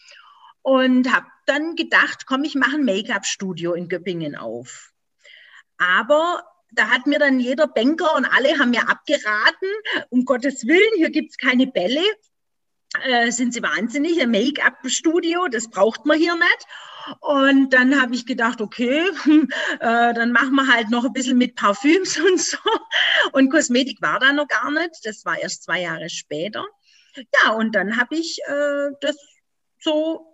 Und 0.64 1.14
habe 1.14 1.28
dann 1.46 1.76
gedacht, 1.76 2.26
komm, 2.26 2.44
ich 2.44 2.56
mache 2.56 2.78
ein 2.78 2.86
Make-up-Studio 2.86 3.74
in 3.74 3.88
Göppingen 3.88 4.36
auf. 4.36 4.92
Aber 5.78 6.44
da 6.72 6.90
hat 6.90 7.06
mir 7.06 7.20
dann 7.20 7.40
jeder 7.40 7.68
Banker 7.68 8.16
und 8.16 8.26
alle 8.26 8.58
haben 8.58 8.72
mir 8.72 8.90
abgeraten, 8.90 9.70
um 10.10 10.26
Gottes 10.26 10.66
Willen, 10.66 10.98
hier 10.98 11.12
gibt 11.12 11.32
es 11.32 11.38
keine 11.38 11.68
Bälle, 11.68 12.04
äh, 13.04 13.32
sind 13.32 13.54
sie 13.54 13.62
wahnsinnig, 13.62 14.22
ein 14.22 14.32
Make-up-Studio, 14.32 15.48
das 15.48 15.70
braucht 15.70 16.06
man 16.06 16.18
hier 16.18 16.36
nicht. 16.36 16.68
Und 17.22 17.72
dann 17.74 18.00
habe 18.00 18.14
ich 18.14 18.26
gedacht, 18.26 18.62
okay, 18.62 19.10
äh, 19.80 20.14
dann 20.14 20.32
machen 20.32 20.56
wir 20.56 20.68
halt 20.68 20.90
noch 20.90 21.06
ein 21.06 21.14
bisschen 21.14 21.38
mit 21.38 21.56
Parfüms 21.56 22.20
und 22.32 22.40
so. 22.40 22.58
Und 23.32 23.50
Kosmetik 23.52 24.02
war 24.02 24.20
da 24.20 24.34
noch 24.34 24.48
gar 24.48 24.72
nicht, 24.72 25.00
das 25.04 25.26
war 25.26 25.40
erst 25.40 25.64
zwei 25.64 25.82
Jahre 25.82 26.10
später. 26.10 26.66
Ja, 27.16 27.54
und 27.54 27.74
dann 27.76 27.98
habe 27.98 28.16
ich 28.16 28.40
äh, 28.48 28.92
das 29.02 29.18
so 29.80 30.29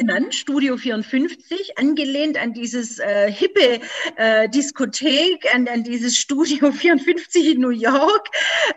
genannt, 0.00 0.34
Studio 0.34 0.78
54, 0.78 1.76
angelehnt 1.76 2.38
an 2.38 2.54
dieses 2.54 2.98
äh, 2.98 3.30
hippe 3.30 3.80
äh, 4.16 4.48
Diskothek, 4.48 5.54
an, 5.54 5.68
an 5.68 5.84
dieses 5.84 6.16
Studio 6.16 6.72
54 6.72 7.54
in 7.54 7.60
New 7.60 7.68
York, 7.68 8.28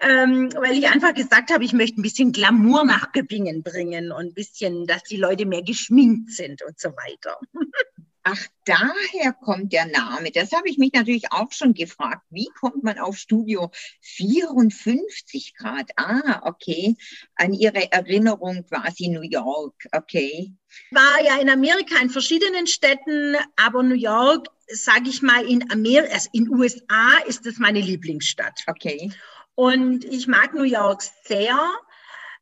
ähm, 0.01 0.49
weil 0.53 0.77
ich 0.77 0.89
einfach 0.89 1.13
gesagt 1.13 1.53
habe, 1.53 1.63
ich 1.63 1.71
möchte 1.71 2.01
ein 2.01 2.03
bisschen 2.03 2.33
Glamour 2.33 2.83
nach 2.83 3.13
Göppingen 3.13 3.63
bringen 3.63 4.11
und 4.11 4.25
ein 4.25 4.33
bisschen, 4.33 4.85
dass 4.85 5.03
die 5.03 5.17
Leute 5.17 5.45
mehr 5.45 5.61
geschminkt 5.61 6.31
sind 6.31 6.61
und 6.61 6.77
so 6.77 6.89
weiter. 6.89 7.39
Ach, 8.25 8.47
daher 8.63 9.33
kommt 9.33 9.73
der 9.73 9.85
Name. 9.85 10.31
Das 10.31 10.53
habe 10.53 10.69
ich 10.69 10.77
mich 10.77 10.93
natürlich 10.93 11.31
auch 11.31 11.51
schon 11.51 11.73
gefragt. 11.73 12.23
Wie 12.29 12.47
kommt 12.57 12.81
man 12.81 12.97
auf 12.97 13.17
Studio 13.17 13.69
54 13.99 15.55
Grad? 15.57 15.91
Ah, 15.97 16.41
okay. 16.43 16.95
An 17.35 17.53
Ihre 17.53 17.91
Erinnerung 17.91 18.65
quasi 18.65 19.09
New 19.09 19.23
York. 19.23 19.75
Okay. 19.91 20.53
War 20.91 21.21
ja 21.21 21.37
in 21.41 21.49
Amerika 21.49 21.99
in 22.01 22.09
verschiedenen 22.09 22.65
Städten, 22.65 23.35
aber 23.57 23.83
New 23.83 23.95
York, 23.95 24.47
sage 24.67 25.09
ich 25.09 25.21
mal, 25.21 25.45
in 25.45 25.69
Amerika, 25.69 26.13
also 26.13 26.29
in 26.31 26.49
USA 26.49 27.17
ist 27.27 27.45
das 27.45 27.57
meine 27.57 27.81
Lieblingsstadt. 27.81 28.61
Okay. 28.67 29.11
Und 29.55 30.05
ich 30.05 30.27
mag 30.27 30.53
New 30.53 30.63
York 30.63 31.03
sehr. 31.25 31.59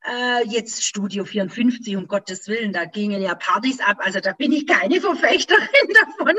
Äh, 0.04 0.48
jetzt 0.48 0.84
Studio 0.84 1.26
54, 1.26 1.96
um 1.96 2.08
Gottes 2.08 2.48
Willen, 2.48 2.74
da 2.74 2.86
gingen 2.86 3.22
ja 3.22 3.36
Partys 3.36 3.80
ab. 3.82 3.98
Also 4.00 4.20
da 4.20 4.34
bin 4.34 4.52
ich 4.52 4.66
keine 4.66 5.00
Verfechterin 5.02 5.68
davon. 6.18 6.36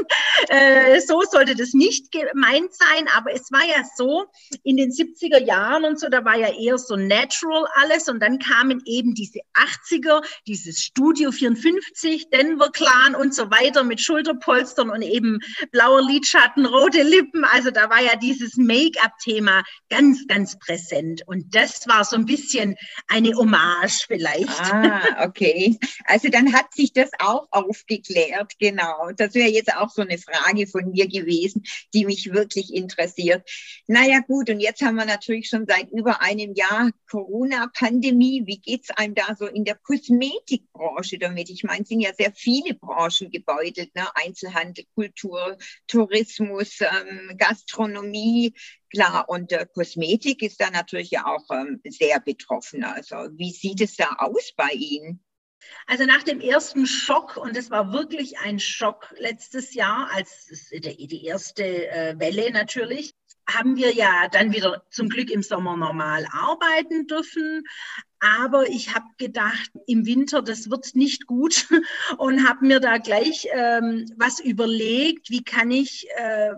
Äh, 0.49 1.01
so 1.01 1.23
sollte 1.23 1.55
das 1.55 1.73
nicht 1.73 2.11
gemeint 2.11 2.75
sein. 2.75 3.07
Aber 3.17 3.33
es 3.33 3.53
war 3.53 3.65
ja 3.65 3.85
so, 3.97 4.25
in 4.65 4.77
den 4.77 4.91
70er 4.91 5.41
Jahren 5.41 5.85
und 5.85 6.01
so, 6.01 6.09
da 6.09 6.25
war 6.25 6.37
ja 6.37 6.53
eher 6.53 6.77
so 6.77 6.97
natural 6.97 7.67
alles. 7.75 8.09
Und 8.09 8.21
dann 8.21 8.41
kamen 8.41 8.83
eben 8.85 9.15
diese 9.15 9.39
80er, 9.55 10.25
dieses 10.49 10.81
Studio 10.81 11.31
54, 11.31 12.31
Denver 12.31 12.71
Clan 12.73 13.15
und 13.15 13.33
so 13.33 13.49
weiter 13.53 13.85
mit 13.85 14.01
Schulterpolstern 14.01 14.91
und 14.91 15.03
eben 15.03 15.39
blauer 15.71 16.03
Lidschatten, 16.03 16.67
rote 16.67 17.05
Lippen. 17.05 17.45
Also 17.45 17.71
da 17.71 17.89
war 17.91 18.03
ja 18.03 18.17
dieses 18.17 18.57
Make-up-Thema 18.57 19.63
ganz, 19.89 20.27
ganz 20.27 20.59
präsent. 20.59 21.23
Und 21.27 21.55
das 21.55 21.87
war 21.87 22.05
so 22.05 22.17
ein 22.17 22.27
bisschen 22.27 22.75
eine 23.07 23.37
um 23.39 23.52
Hommage 23.53 24.05
vielleicht. 24.07 24.49
Ah, 24.49 25.27
okay. 25.27 25.79
Also 26.05 26.29
dann 26.29 26.53
hat 26.53 26.73
sich 26.75 26.93
das 26.93 27.11
auch 27.19 27.47
aufgeklärt, 27.51 28.53
genau. 28.59 29.11
Das 29.17 29.35
wäre 29.35 29.49
jetzt 29.49 29.75
auch 29.75 29.91
so 29.91 30.03
eine 30.03 30.19
Frage 30.19 30.67
von 30.67 30.91
mir 30.91 31.09
gewesen, 31.09 31.63
die 31.95 32.05
mich 32.07 32.33
wirklich 32.33 32.75
interessiert. 32.75 33.49
Naja 33.87 34.21
gut, 34.27 34.51
und 34.51 34.61
jetzt 34.61 34.83
haben 34.83 34.97
wir 34.97 35.05
natürlich 35.05 35.49
schon 35.49 35.67
seit 35.67 35.91
über 35.91 36.23
einem 36.23 36.55
Jahr 36.55 36.91
Corona-Pandemie. 37.11 38.43
Wie 38.47 38.59
geht's 38.59 38.91
einem 38.91 39.15
da 39.15 39.35
so 39.39 39.47
in 39.47 39.65
der 39.65 39.77
Kosmetikbranche 39.77 41.19
damit? 41.19 41.51
Ich 41.51 41.65
meine, 41.65 41.83
es 41.83 41.89
sind 41.89 42.01
ja 42.01 42.13
sehr 42.15 42.33
viele 42.33 42.75
Branchen 42.75 43.31
gebeutelt, 43.31 43.95
ne? 43.95 44.07
Einzelhandel, 44.15 44.85
Kultur, 44.95 45.59
Tourismus, 45.87 46.81
ähm, 46.81 47.37
Gastronomie. 47.37 48.55
Klar, 48.93 49.29
und 49.29 49.53
äh, 49.53 49.67
Kosmetik 49.73 50.43
ist 50.43 50.61
da 50.61 50.71
natürlich 50.71 51.11
ja 51.11 51.27
auch 51.27 51.45
ähm, 51.51 51.81
sehr 51.85 52.21
betroffen. 52.21 52.85
Also 52.85 53.17
wie 53.33 53.51
sieht 53.51 53.81
es 53.81 53.97
da 53.97 54.17
aus 54.19 54.53
bei 54.55 54.71
Ihnen? 54.73 55.25
Also 55.87 56.05
nach 56.05 56.23
dem 56.23 56.41
ersten 56.41 56.87
Schock, 56.87 57.37
und 57.37 57.57
es 57.57 57.71
war 57.71 57.93
wirklich 57.93 58.39
ein 58.39 58.59
Schock 58.59 59.15
letztes 59.19 59.75
Jahr, 59.75 60.11
als 60.13 60.49
die 60.73 61.25
erste 61.25 61.89
äh, 61.91 62.19
Welle 62.19 62.51
natürlich, 62.51 63.15
haben 63.49 63.77
wir 63.77 63.93
ja 63.93 64.29
dann 64.31 64.53
wieder 64.53 64.85
zum 64.91 65.09
Glück 65.09 65.31
im 65.31 65.43
Sommer 65.43 65.77
normal 65.77 66.27
arbeiten 66.31 67.07
dürfen. 67.07 67.65
Aber 68.21 68.69
ich 68.69 68.95
habe 68.95 69.07
gedacht, 69.19 69.71
im 69.87 70.07
Winter, 70.07 70.43
das 70.43 70.71
wird 70.71 70.95
nicht 70.95 71.27
gut 71.27 71.67
und 72.19 72.49
habe 72.49 72.67
mir 72.67 72.79
da 72.79 72.99
gleich 72.99 73.49
ähm, 73.53 74.07
was 74.17 74.39
überlegt, 74.39 75.31
wie 75.31 75.43
kann 75.43 75.71
ich 75.71 76.07
äh, 76.17 76.53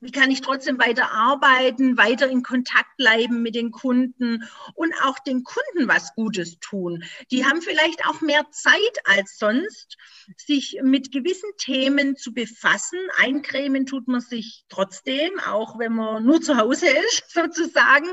wie 0.00 0.12
kann 0.12 0.30
ich 0.30 0.42
trotzdem 0.42 0.78
weiter 0.78 1.10
arbeiten, 1.10 1.96
weiter 1.96 2.28
in 2.28 2.42
Kontakt 2.42 2.96
bleiben 2.96 3.42
mit 3.42 3.54
den 3.54 3.70
Kunden 3.70 4.44
und 4.74 4.94
auch 5.02 5.18
den 5.20 5.42
Kunden 5.42 5.88
was 5.88 6.14
Gutes 6.14 6.58
tun. 6.60 7.02
Die 7.30 7.44
haben 7.44 7.62
vielleicht 7.62 8.06
auch 8.06 8.20
mehr 8.20 8.44
Zeit 8.50 8.74
als 9.04 9.38
sonst, 9.38 9.96
sich 10.36 10.80
mit 10.82 11.12
gewissen 11.12 11.50
Themen 11.58 12.16
zu 12.16 12.32
befassen. 12.32 12.98
Eincremen 13.16 13.86
tut 13.86 14.06
man 14.06 14.20
sich 14.20 14.64
trotzdem, 14.68 15.40
auch 15.40 15.78
wenn 15.78 15.94
man 15.94 16.24
nur 16.24 16.40
zu 16.40 16.56
Hause 16.56 16.86
ist, 17.08 17.30
sozusagen. 17.32 18.08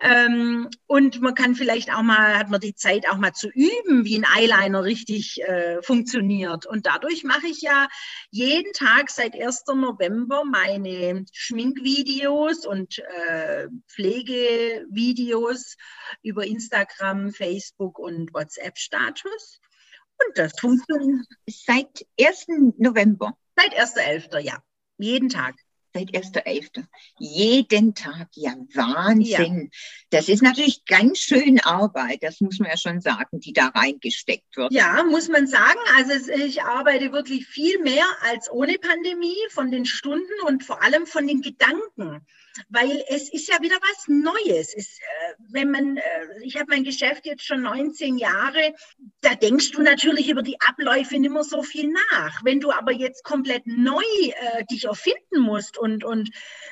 Ähm, 0.00 0.68
und 0.86 1.20
man 1.20 1.34
kann 1.34 1.54
vielleicht 1.54 1.92
auch 1.92 2.02
mal, 2.02 2.36
hat 2.38 2.50
man 2.50 2.60
die 2.60 2.74
Zeit 2.74 3.08
auch 3.08 3.16
mal 3.16 3.32
zu 3.32 3.48
üben, 3.48 4.04
wie 4.04 4.18
ein 4.18 4.26
Eyeliner 4.36 4.84
richtig 4.84 5.42
äh, 5.42 5.80
funktioniert. 5.82 6.66
Und 6.66 6.86
dadurch 6.86 7.24
mache 7.24 7.46
ich 7.46 7.62
ja 7.62 7.88
jeden 8.30 8.72
Tag 8.72 9.10
seit 9.10 9.34
1. 9.34 9.64
November 9.74 10.44
meine 10.44 11.13
Schminkvideos 11.32 12.66
und 12.66 12.98
äh, 12.98 13.68
Pflegevideos 13.88 15.76
über 16.22 16.44
Instagram, 16.46 17.32
Facebook 17.32 17.98
und 17.98 18.32
WhatsApp-Status. 18.34 19.60
Und 20.26 20.38
das 20.38 20.52
funktioniert. 20.58 21.26
Seit 21.46 22.06
1. 22.20 22.46
November. 22.78 23.36
Seit 23.56 23.74
1.11. 23.74 24.38
ja. 24.40 24.62
Jeden 24.98 25.28
Tag 25.28 25.56
seit 25.94 26.10
1.11. 26.10 26.84
Jeden 27.18 27.94
Tag, 27.94 28.28
ja, 28.34 28.54
Wahnsinn. 28.74 29.70
Ja. 29.72 29.78
Das 30.10 30.28
ist 30.28 30.42
natürlich 30.42 30.84
ganz 30.84 31.18
schön 31.18 31.60
Arbeit, 31.60 32.22
das 32.22 32.40
muss 32.40 32.58
man 32.58 32.70
ja 32.70 32.76
schon 32.76 33.00
sagen, 33.00 33.40
die 33.40 33.52
da 33.52 33.68
reingesteckt 33.68 34.56
wird. 34.56 34.72
Ja, 34.72 35.04
muss 35.04 35.28
man 35.28 35.46
sagen. 35.46 35.78
Also 35.96 36.32
ich 36.32 36.62
arbeite 36.62 37.12
wirklich 37.12 37.46
viel 37.46 37.80
mehr 37.80 38.06
als 38.22 38.50
ohne 38.50 38.74
Pandemie 38.78 39.36
von 39.50 39.70
den 39.70 39.86
Stunden 39.86 40.32
und 40.46 40.64
vor 40.64 40.82
allem 40.82 41.06
von 41.06 41.26
den 41.26 41.40
Gedanken 41.40 42.26
weil 42.68 43.04
es 43.08 43.32
ist 43.32 43.48
ja 43.48 43.60
wieder 43.60 43.76
was 43.76 44.08
Neues. 44.08 44.74
Es, 44.74 44.98
äh, 44.98 45.34
wenn 45.50 45.70
man, 45.70 45.96
äh, 45.96 46.02
ich 46.42 46.56
habe 46.56 46.66
mein 46.68 46.84
Geschäft 46.84 47.26
jetzt 47.26 47.44
schon 47.44 47.62
19 47.62 48.18
Jahre, 48.18 48.74
da 49.20 49.34
denkst 49.34 49.72
du 49.72 49.82
natürlich 49.82 50.28
über 50.28 50.42
die 50.42 50.60
Abläufe 50.60 51.18
nicht 51.18 51.30
mehr 51.30 51.44
so 51.44 51.62
viel 51.62 51.92
nach. 52.12 52.44
Wenn 52.44 52.60
du 52.60 52.70
aber 52.70 52.92
jetzt 52.92 53.24
komplett 53.24 53.66
neu 53.66 54.02
äh, 54.02 54.64
dich 54.70 54.84
erfinden 54.84 55.40
musst 55.40 55.78
und, 55.78 56.04
und 56.04 56.30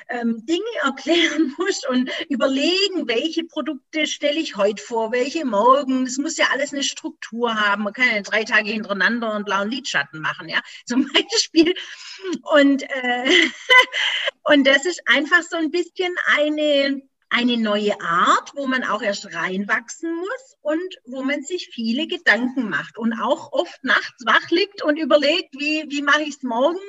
ähm, 0.09 0.45
Dinge 0.45 0.63
erklären 0.83 1.53
musst 1.57 1.87
und 1.87 2.09
überlegen, 2.29 3.07
welche 3.07 3.43
Produkte 3.43 4.07
stelle 4.07 4.39
ich 4.39 4.55
heute 4.55 4.81
vor, 4.81 5.11
welche 5.11 5.45
morgen, 5.45 6.05
es 6.05 6.17
muss 6.17 6.37
ja 6.37 6.47
alles 6.51 6.73
eine 6.73 6.83
Struktur 6.83 7.55
haben. 7.55 7.83
Man 7.83 7.93
kann 7.93 8.07
ja 8.13 8.21
drei 8.21 8.43
Tage 8.43 8.71
hintereinander 8.71 9.33
einen 9.33 9.45
blauen 9.45 9.69
Lidschatten 9.69 10.19
machen, 10.19 10.49
ja, 10.49 10.61
zum 10.85 11.07
Beispiel. 11.11 11.73
Und, 12.53 12.83
äh, 12.83 13.25
und 14.45 14.65
das 14.65 14.85
ist 14.85 15.01
einfach 15.05 15.41
so 15.43 15.57
ein 15.57 15.71
bisschen 15.71 16.13
eine, 16.37 17.01
eine 17.33 17.57
neue 17.57 17.99
Art, 17.99 18.51
wo 18.55 18.67
man 18.67 18.83
auch 18.83 19.01
erst 19.01 19.33
reinwachsen 19.33 20.15
muss 20.15 20.57
und 20.61 20.99
wo 21.05 21.23
man 21.23 21.41
sich 21.41 21.69
viele 21.73 22.07
Gedanken 22.07 22.69
macht 22.69 22.97
und 22.97 23.13
auch 23.13 23.51
oft 23.51 23.83
nachts 23.83 24.23
wach 24.25 24.49
liegt 24.51 24.83
und 24.83 24.97
überlegt, 24.97 25.55
wie, 25.59 25.85
wie 25.89 26.03
mache 26.03 26.21
ich 26.21 26.35
es 26.35 26.43
morgen 26.43 26.79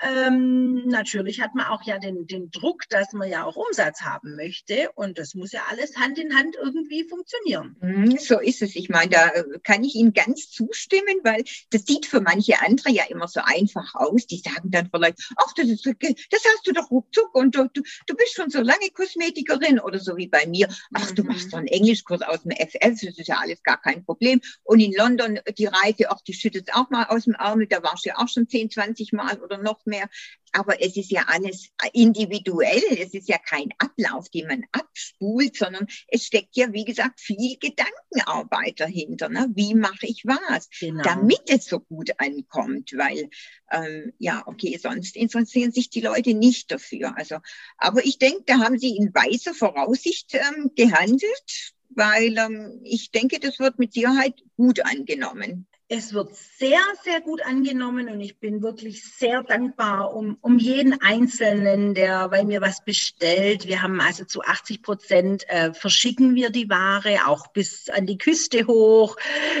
ähm, 0.00 0.86
natürlich 0.88 1.40
hat 1.40 1.54
man 1.54 1.66
auch 1.66 1.82
ja 1.82 1.98
den, 1.98 2.26
den 2.26 2.50
Druck, 2.50 2.88
dass 2.88 3.12
man 3.12 3.28
ja 3.28 3.44
auch 3.44 3.56
Umsatz 3.56 4.02
haben 4.02 4.36
möchte 4.36 4.90
und 4.94 5.18
das 5.18 5.34
muss 5.34 5.52
ja 5.52 5.62
alles 5.70 5.96
Hand 5.96 6.18
in 6.18 6.36
Hand 6.36 6.56
irgendwie 6.60 7.04
funktionieren. 7.04 7.76
Mhm, 7.80 8.18
so 8.18 8.40
ist 8.40 8.62
es. 8.62 8.76
Ich 8.76 8.88
meine, 8.88 9.10
da 9.10 9.28
äh, 9.28 9.44
kann 9.62 9.84
ich 9.84 9.94
Ihnen 9.94 10.12
ganz 10.12 10.50
zustimmen, 10.50 11.20
weil 11.22 11.44
das 11.70 11.84
sieht 11.84 12.06
für 12.06 12.20
manche 12.20 12.60
andere 12.60 12.90
ja 12.90 13.04
immer 13.08 13.28
so 13.28 13.40
einfach 13.42 13.94
aus. 13.94 14.26
Die 14.26 14.38
sagen 14.38 14.70
dann 14.70 14.88
vielleicht, 14.90 15.18
ach, 15.36 15.52
das, 15.54 15.68
ist, 15.68 15.86
das 15.86 16.42
hast 16.44 16.66
du 16.66 16.72
doch 16.72 16.90
ruckzuck 16.90 17.34
und 17.34 17.54
du, 17.54 17.68
du, 17.72 17.82
du 18.06 18.14
bist 18.16 18.34
schon 18.34 18.50
so 18.50 18.60
lange 18.60 18.90
Kosmetikerin 18.92 19.73
oder 19.78 19.98
so 19.98 20.16
wie 20.16 20.28
bei 20.28 20.46
mir. 20.46 20.68
Ach, 20.92 21.10
du 21.12 21.24
machst 21.24 21.50
so 21.50 21.56
einen 21.56 21.66
Englischkurs 21.66 22.22
aus 22.22 22.42
dem 22.42 22.52
FF, 22.52 23.00
das 23.00 23.18
ist 23.18 23.28
ja 23.28 23.38
alles 23.38 23.62
gar 23.62 23.80
kein 23.80 24.04
Problem. 24.04 24.40
Und 24.62 24.80
in 24.80 24.92
London 24.92 25.40
die 25.58 25.66
Reise, 25.66 26.10
ach, 26.10 26.20
die 26.22 26.34
schüttet 26.34 26.74
auch 26.74 26.90
mal 26.90 27.04
aus 27.04 27.24
dem 27.24 27.34
Ärmel, 27.34 27.66
da 27.66 27.82
warst 27.82 28.04
du 28.04 28.10
ja 28.10 28.18
auch 28.18 28.28
schon 28.28 28.48
10, 28.48 28.70
20 28.70 29.12
Mal 29.12 29.38
oder 29.40 29.58
noch 29.58 29.84
mehr. 29.86 30.08
Aber 30.54 30.80
es 30.80 30.96
ist 30.96 31.10
ja 31.10 31.24
alles 31.26 31.70
individuell. 31.92 32.82
Es 32.90 33.12
ist 33.12 33.28
ja 33.28 33.38
kein 33.38 33.70
Ablauf, 33.78 34.28
den 34.28 34.46
man 34.46 34.64
abspult, 34.70 35.56
sondern 35.56 35.86
es 36.08 36.26
steckt 36.26 36.56
ja, 36.56 36.72
wie 36.72 36.84
gesagt, 36.84 37.20
viel 37.20 37.56
Gedankenarbeit 37.58 38.78
dahinter. 38.78 39.28
Ne? 39.28 39.48
Wie 39.54 39.74
mache 39.74 40.06
ich 40.06 40.22
was, 40.24 40.70
genau. 40.78 41.02
damit 41.02 41.42
es 41.48 41.66
so 41.66 41.80
gut 41.80 42.12
ankommt? 42.18 42.92
Weil, 42.96 43.28
ähm, 43.72 44.12
ja, 44.18 44.44
okay, 44.46 44.78
sonst 44.80 45.16
interessieren 45.16 45.72
sich 45.72 45.90
die 45.90 46.00
Leute 46.00 46.34
nicht 46.34 46.70
dafür. 46.70 47.16
Also, 47.16 47.38
aber 47.76 48.04
ich 48.04 48.18
denke, 48.18 48.44
da 48.46 48.60
haben 48.60 48.78
sie 48.78 48.96
in 48.96 49.12
weiser 49.12 49.54
Voraussicht 49.54 50.34
ähm, 50.34 50.70
gehandelt 50.76 51.74
weil 51.96 52.36
ähm, 52.38 52.80
ich 52.82 53.10
denke, 53.12 53.38
das 53.38 53.58
wird 53.58 53.78
mit 53.78 53.92
Sicherheit 53.92 54.42
gut 54.56 54.84
angenommen. 54.84 55.68
Es 55.96 56.12
wird 56.12 56.34
sehr, 56.34 56.80
sehr 57.04 57.20
gut 57.20 57.40
angenommen 57.46 58.08
und 58.08 58.20
ich 58.20 58.40
bin 58.40 58.62
wirklich 58.62 59.04
sehr 59.04 59.44
dankbar 59.44 60.12
um, 60.12 60.36
um 60.40 60.58
jeden 60.58 61.00
Einzelnen, 61.00 61.94
der 61.94 62.28
bei 62.30 62.42
mir 62.42 62.60
was 62.60 62.84
bestellt. 62.84 63.68
Wir 63.68 63.80
haben 63.80 64.00
also 64.00 64.24
zu 64.24 64.42
80 64.42 64.82
Prozent 64.82 65.48
äh, 65.48 65.72
verschicken 65.72 66.34
wir 66.34 66.50
die 66.50 66.68
Ware 66.68 67.28
auch 67.28 67.46
bis 67.52 67.88
an 67.90 68.06
die 68.06 68.18
Küste 68.18 68.66
hoch, 68.66 69.16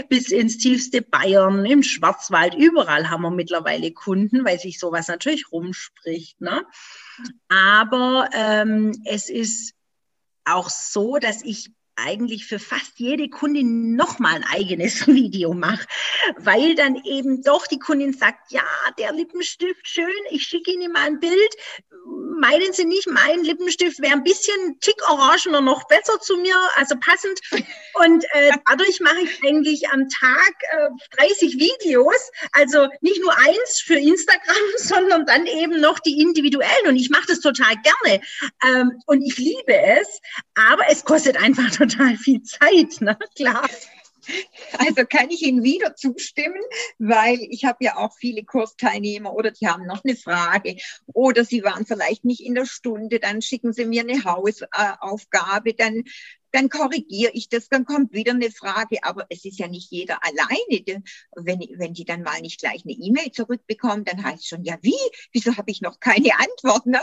bis 0.08 0.32
ins 0.32 0.58
tiefste 0.58 1.02
Bayern, 1.02 1.64
im 1.64 1.84
Schwarzwald. 1.84 2.56
Überall 2.56 3.10
haben 3.10 3.22
wir 3.22 3.30
mittlerweile 3.30 3.92
Kunden, 3.92 4.44
weil 4.44 4.58
sich 4.58 4.80
sowas 4.80 5.06
natürlich 5.06 5.52
rumspricht. 5.52 6.40
Ne? 6.40 6.66
Aber 7.48 8.28
ähm, 8.34 8.90
es 9.04 9.30
ist 9.30 9.74
auch 10.44 10.68
so, 10.68 11.18
dass 11.18 11.44
ich 11.44 11.70
eigentlich 11.96 12.46
für 12.46 12.58
fast 12.58 12.98
jede 12.98 13.28
Kundin 13.28 13.94
nochmal 13.94 14.36
ein 14.36 14.44
eigenes 14.44 15.06
Video 15.06 15.54
mache, 15.54 15.86
weil 16.38 16.74
dann 16.74 16.96
eben 17.04 17.42
doch 17.42 17.66
die 17.66 17.78
Kundin 17.78 18.12
sagt, 18.12 18.52
ja, 18.52 18.64
der 18.98 19.12
Lippenstift 19.12 19.86
schön, 19.86 20.10
ich 20.30 20.44
schicke 20.44 20.72
Ihnen 20.72 20.92
mal 20.92 21.06
ein 21.06 21.20
Bild. 21.20 21.54
Meinen 22.38 22.72
Sie 22.72 22.84
nicht, 22.84 23.08
mein 23.08 23.42
Lippenstift 23.44 24.00
wäre 24.00 24.12
ein 24.12 24.24
bisschen 24.24 24.78
tick 24.80 24.96
orangener 25.08 25.60
noch 25.60 25.86
besser 25.88 26.20
zu 26.20 26.36
mir, 26.36 26.56
also 26.76 26.96
passend. 27.00 27.40
Und 27.94 28.24
äh, 28.32 28.50
dadurch 28.66 29.00
mache 29.00 29.20
ich 29.22 29.42
eigentlich 29.44 29.88
am 29.88 30.08
Tag 30.08 30.52
äh, 30.72 30.88
30 31.16 31.58
Videos, 31.58 32.30
also 32.52 32.88
nicht 33.00 33.20
nur 33.20 33.36
eins 33.38 33.80
für 33.84 33.94
Instagram, 33.94 34.56
sondern 34.76 35.26
dann 35.26 35.46
eben 35.46 35.80
noch 35.80 35.98
die 36.00 36.20
individuellen. 36.20 36.88
Und 36.88 36.96
ich 36.96 37.10
mache 37.10 37.26
das 37.28 37.40
total 37.40 37.74
gerne 37.82 38.20
ähm, 38.66 39.00
und 39.06 39.22
ich 39.22 39.38
liebe 39.38 39.76
es, 39.76 40.20
aber 40.54 40.84
es 40.90 41.04
kostet 41.04 41.36
einfach 41.36 41.70
total 41.88 42.16
viel 42.16 42.42
Zeit, 42.42 43.00
ne? 43.00 43.18
Klar. 43.36 43.68
Also 44.78 45.04
kann 45.06 45.30
ich 45.30 45.42
Ihnen 45.42 45.62
wieder 45.62 45.96
zustimmen, 45.96 46.62
weil 46.98 47.38
ich 47.50 47.64
habe 47.64 47.84
ja 47.84 47.96
auch 47.96 48.14
viele 48.16 48.42
Kursteilnehmer 48.42 49.34
oder 49.34 49.50
die 49.50 49.68
haben 49.68 49.86
noch 49.86 50.02
eine 50.02 50.16
Frage 50.16 50.76
oder 51.06 51.44
sie 51.44 51.62
waren 51.62 51.84
vielleicht 51.84 52.24
nicht 52.24 52.40
in 52.40 52.54
der 52.54 52.64
Stunde, 52.64 53.20
dann 53.20 53.42
schicken 53.42 53.72
sie 53.72 53.84
mir 53.84 54.02
eine 54.02 54.24
Hausaufgabe, 54.24 55.74
dann 55.74 56.04
dann 56.54 56.68
korrigiere 56.68 57.32
ich 57.34 57.48
das, 57.48 57.68
dann 57.68 57.84
kommt 57.84 58.12
wieder 58.12 58.32
eine 58.32 58.50
Frage, 58.52 59.02
aber 59.02 59.26
es 59.28 59.44
ist 59.44 59.58
ja 59.58 59.66
nicht 59.66 59.90
jeder 59.90 60.20
alleine. 60.24 61.02
Wenn, 61.34 61.60
wenn 61.76 61.94
die 61.94 62.04
dann 62.04 62.22
mal 62.22 62.40
nicht 62.40 62.60
gleich 62.60 62.84
eine 62.84 62.92
E-Mail 62.92 63.32
zurückbekommen, 63.32 64.04
dann 64.04 64.22
heißt 64.22 64.42
es 64.42 64.48
schon, 64.48 64.62
ja 64.62 64.78
wie, 64.80 64.94
wieso 65.32 65.56
habe 65.56 65.72
ich 65.72 65.80
noch 65.80 65.98
keine 65.98 66.30
Antwort? 66.38 66.86
Ne? 66.86 67.00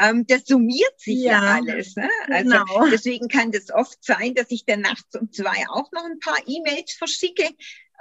Ähm, 0.00 0.26
das 0.26 0.44
summiert 0.44 0.98
sich 0.98 1.20
ja, 1.20 1.32
ja 1.32 1.54
alles. 1.54 1.94
Ne? 1.94 2.10
Also 2.28 2.50
genau. 2.50 2.90
deswegen 2.90 3.28
kann 3.28 3.52
das 3.52 3.70
oft 3.70 4.02
sein, 4.02 4.34
dass 4.34 4.50
ich 4.50 4.64
dann 4.64 4.80
nachts 4.80 5.14
um 5.14 5.30
zwei 5.30 5.68
auch 5.68 5.92
noch 5.92 6.04
ein 6.04 6.18
paar 6.18 6.38
E-Mails 6.46 6.92
verschicke, 6.92 7.48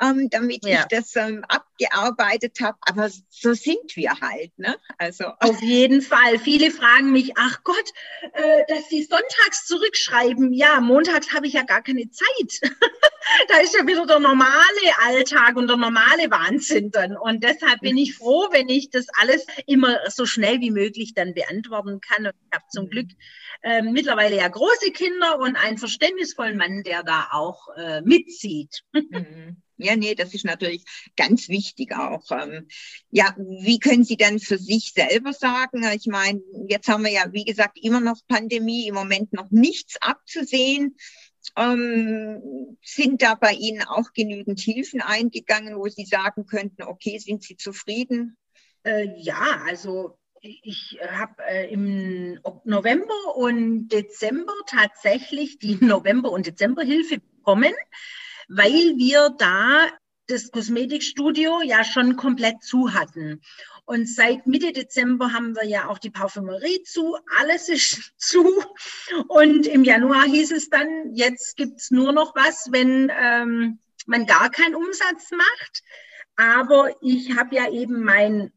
ähm, 0.02 0.30
damit 0.30 0.66
ja. 0.66 0.80
ich 0.80 0.86
das 0.86 1.16
ähm, 1.16 1.44
abgearbeitet 1.48 2.60
habe. 2.62 2.78
Aber 2.82 3.10
so 3.30 3.54
sind 3.54 3.96
wir 3.96 4.12
halt. 4.22 4.58
Ne? 4.58 4.76
Also 4.98 5.26
auf 5.40 5.62
jeden 5.62 6.02
Fall. 6.02 6.40
Viele 6.40 6.72
fragen 6.72 7.12
mich, 7.12 7.34
ach 7.38 7.64
Gott, 7.64 7.92
äh, 8.34 8.64
dass 8.68 8.90
sie 8.90 9.04
sonntags 9.04 9.66
zurückschreiben. 9.66 10.54
Ja, 10.54 10.80
montags 10.80 11.34
habe 11.34 11.48
ich 11.48 11.54
ja 11.54 11.64
gar 11.64 11.82
keine 11.82 12.10
Zeit. 12.10 12.62
da 13.50 13.58
ist 13.58 13.76
ja 13.78 13.86
wieder 13.86 14.06
der 14.06 14.20
normale 14.20 14.54
Alltag 15.06 15.56
und 15.56 15.68
der 15.68 15.78
normale 15.78 16.30
Wahnsinn 16.32 16.92
dann. 16.92 17.18
Und 17.18 17.44
deshalb 17.44 17.82
bin 17.82 17.98
ich 17.98 18.16
froh, 18.16 18.48
wenn 18.52 18.70
ich 18.70 18.90
das 18.90 19.08
alles 19.20 19.46
immer 19.66 20.00
so 20.10 20.26
schnell 20.26 20.60
wie 20.62 20.72
möglich 20.72 21.14
dann 21.14 21.34
beantworten 21.34 22.00
kann. 22.02 22.26
Und 22.26 22.34
ich 22.46 22.56
habe 22.56 22.66
zum 22.72 22.86
mhm. 22.86 22.90
Glück 22.90 23.08
äh, 23.62 23.82
mittlerweile 23.82 24.38
ja 24.38 24.48
große 24.48 24.92
Kinder 24.92 25.40
und 25.40 25.56
einen 25.56 25.78
verständnisvollen 25.78 26.58
Mann, 26.58 26.84
der 26.84 27.04
da 27.04 27.30
auch 27.32 27.68
äh, 27.76 28.02
mitzieht. 28.02 28.84
Mhm. 28.94 29.62
Ja, 29.80 29.96
nee, 29.96 30.14
das 30.14 30.34
ist 30.34 30.46
natürlich 30.46 30.84
ganz 31.16 31.48
wichtig 31.48 31.96
auch. 31.96 32.30
Ähm, 32.32 32.68
ja, 33.12 33.34
wie 33.38 33.80
können 33.80 34.04
Sie 34.04 34.18
denn 34.18 34.40
für 34.40 34.58
sich 34.58 34.92
selber 34.94 35.32
sagen? 35.32 35.84
Ich 35.96 36.06
meine, 36.08 36.42
jetzt 36.68 36.90
haben 36.90 37.06
wir 37.06 37.12
ja, 37.12 37.32
wie 37.32 37.46
gesagt, 37.46 37.80
immer 37.82 38.02
noch 38.02 38.20
Pandemie, 38.28 38.88
im 38.88 38.96
Moment 38.96 39.32
noch 39.32 39.50
nichts 39.52 39.96
abzusehen. 40.02 40.98
Ähm, 41.56 42.78
sind 42.84 43.22
da 43.22 43.36
bei 43.36 43.54
Ihnen 43.54 43.84
auch 43.84 44.12
genügend 44.14 44.60
Hilfen 44.60 45.02
eingegangen, 45.02 45.78
wo 45.78 45.88
Sie 45.88 46.06
sagen 46.06 46.46
könnten, 46.46 46.84
okay, 46.84 47.18
sind 47.18 47.44
Sie 47.44 47.56
zufrieden? 47.56 48.38
Äh, 48.84 49.08
ja, 49.18 49.62
also 49.66 50.18
ich 50.42 51.00
habe 51.02 51.44
äh, 51.48 51.72
im 51.72 52.40
November 52.64 53.36
und 53.36 53.88
Dezember 53.90 54.54
tatsächlich 54.68 55.60
die 55.60 55.76
November- 55.82 56.32
und 56.32 56.48
Dezemberhilfe 56.48 57.20
bekommen, 57.20 57.74
weil 58.50 58.98
wir 58.98 59.34
da 59.38 59.88
das 60.28 60.52
Kosmetikstudio 60.52 61.62
ja 61.62 61.84
schon 61.84 62.16
komplett 62.16 62.62
zu 62.62 62.94
hatten. 62.94 63.42
Und 63.86 64.08
seit 64.08 64.46
Mitte 64.46 64.72
Dezember 64.72 65.34
haben 65.34 65.56
wir 65.56 65.66
ja 65.66 65.88
auch 65.88 65.98
die 65.98 66.12
Parfümerie 66.12 66.84
zu. 66.84 67.18
Alles 67.40 67.70
ist 67.70 68.14
zu. 68.18 68.64
Und 69.28 69.66
im 69.66 69.84
Januar 69.84 70.26
hieß 70.26 70.52
es 70.52 70.70
dann, 70.70 71.16
jetzt 71.16 71.58
gibt's 71.58 71.90
nur 71.90 72.12
noch 72.12 72.36
was, 72.36 72.68
wenn 72.72 73.12
ähm, 73.20 73.80
man 74.06 74.26
gar 74.26 74.50
keinen 74.50 74.76
Umsatz 74.76 75.32
macht. 75.32 75.84
Aber 76.36 76.92
ich 77.02 77.36
habe 77.36 77.56
ja 77.56 77.70
eben 77.70 78.04
mein 78.04 78.52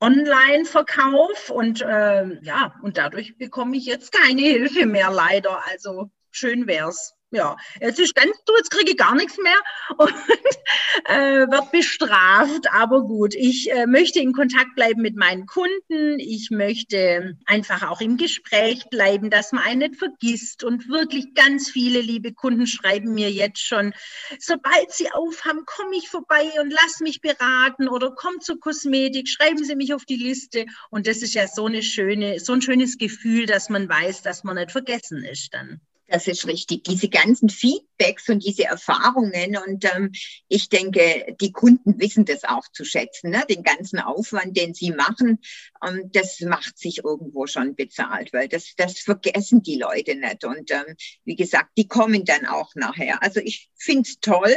Online-Verkauf 0.00 1.50
und 1.50 1.80
äh, 1.80 2.42
ja, 2.42 2.74
und 2.82 2.98
dadurch 2.98 3.38
bekomme 3.38 3.76
ich 3.76 3.86
jetzt 3.86 4.10
keine 4.10 4.42
Hilfe 4.42 4.86
mehr 4.86 5.12
leider. 5.12 5.64
Also 5.68 6.10
schön 6.32 6.66
wär's 6.66 7.14
ja, 7.32 7.56
jetzt 7.80 7.98
ist 7.98 8.14
ganz 8.14 8.36
du, 8.44 8.52
jetzt 8.56 8.70
kriege 8.70 8.90
ich 8.90 8.96
gar 8.96 9.14
nichts 9.14 9.38
mehr 9.38 9.58
und 9.96 10.12
äh, 11.06 11.50
wird 11.50 11.72
bestraft. 11.72 12.70
Aber 12.72 13.02
gut, 13.02 13.34
ich 13.34 13.72
äh, 13.72 13.86
möchte 13.86 14.20
in 14.20 14.32
Kontakt 14.32 14.74
bleiben 14.74 15.00
mit 15.00 15.16
meinen 15.16 15.46
Kunden. 15.46 16.18
Ich 16.18 16.50
möchte 16.50 17.36
einfach 17.46 17.88
auch 17.88 18.00
im 18.02 18.18
Gespräch 18.18 18.84
bleiben, 18.90 19.30
dass 19.30 19.52
man 19.52 19.64
einen 19.64 19.80
nicht 19.80 19.96
vergisst. 19.96 20.62
Und 20.62 20.88
wirklich 20.88 21.34
ganz 21.34 21.70
viele 21.70 22.00
liebe 22.00 22.34
Kunden 22.34 22.66
schreiben 22.66 23.14
mir 23.14 23.30
jetzt 23.30 23.60
schon, 23.60 23.94
sobald 24.38 24.92
sie 24.92 25.10
aufhaben, 25.12 25.64
komme 25.64 25.96
ich 25.96 26.08
vorbei 26.08 26.50
und 26.60 26.70
lass 26.70 27.00
mich 27.00 27.22
beraten 27.22 27.88
oder 27.88 28.12
komm 28.14 28.40
zur 28.40 28.60
Kosmetik, 28.60 29.28
schreiben 29.28 29.64
Sie 29.64 29.74
mich 29.74 29.94
auf 29.94 30.04
die 30.04 30.16
Liste. 30.16 30.66
Und 30.90 31.06
das 31.06 31.22
ist 31.22 31.34
ja 31.34 31.48
so 31.48 31.66
eine 31.66 31.82
schöne, 31.82 32.40
so 32.40 32.52
ein 32.52 32.62
schönes 32.62 32.98
Gefühl, 32.98 33.46
dass 33.46 33.70
man 33.70 33.88
weiß, 33.88 34.20
dass 34.20 34.44
man 34.44 34.56
nicht 34.56 34.72
vergessen 34.72 35.24
ist 35.24 35.54
dann. 35.54 35.80
Das 36.12 36.28
ist 36.28 36.46
richtig. 36.46 36.84
Diese 36.84 37.08
ganzen 37.08 37.48
Feedbacks 37.48 38.28
und 38.28 38.44
diese 38.44 38.64
Erfahrungen 38.64 39.56
und 39.56 39.82
ähm, 39.94 40.12
ich 40.46 40.68
denke, 40.68 41.34
die 41.40 41.52
Kunden 41.52 41.98
wissen 41.98 42.26
das 42.26 42.44
auch 42.44 42.68
zu 42.70 42.84
schätzen. 42.84 43.30
Ne? 43.30 43.42
Den 43.48 43.62
ganzen 43.62 43.98
Aufwand, 43.98 44.54
den 44.54 44.74
sie 44.74 44.90
machen, 44.90 45.38
ähm, 45.82 46.10
das 46.12 46.40
macht 46.42 46.78
sich 46.78 46.98
irgendwo 47.02 47.46
schon 47.46 47.76
bezahlt, 47.76 48.34
weil 48.34 48.48
das, 48.48 48.74
das 48.76 48.98
vergessen 48.98 49.62
die 49.62 49.78
Leute 49.78 50.14
nicht. 50.14 50.44
Und 50.44 50.70
ähm, 50.70 50.96
wie 51.24 51.34
gesagt, 51.34 51.70
die 51.78 51.88
kommen 51.88 52.26
dann 52.26 52.44
auch 52.44 52.74
nachher. 52.74 53.22
Also 53.22 53.40
ich 53.40 53.70
finde 53.74 54.02
es 54.02 54.20
toll 54.20 54.54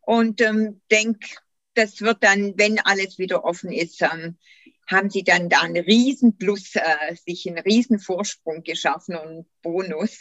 und 0.00 0.40
ähm, 0.40 0.80
denke, 0.90 1.28
das 1.74 2.00
wird 2.00 2.24
dann, 2.24 2.54
wenn 2.56 2.78
alles 2.78 3.18
wieder 3.18 3.44
offen 3.44 3.70
ist, 3.70 4.00
ähm, 4.00 4.38
haben 4.86 5.10
sie 5.10 5.22
dann 5.22 5.48
da 5.48 5.60
einen 5.60 5.84
riesen 5.84 6.38
Plus, 6.38 6.74
äh, 6.76 7.14
sich 7.26 7.46
einen 7.46 7.58
riesen 7.58 7.98
Vorsprung 7.98 8.62
geschaffen 8.62 9.16
und 9.16 9.46
Bonus. 9.62 10.20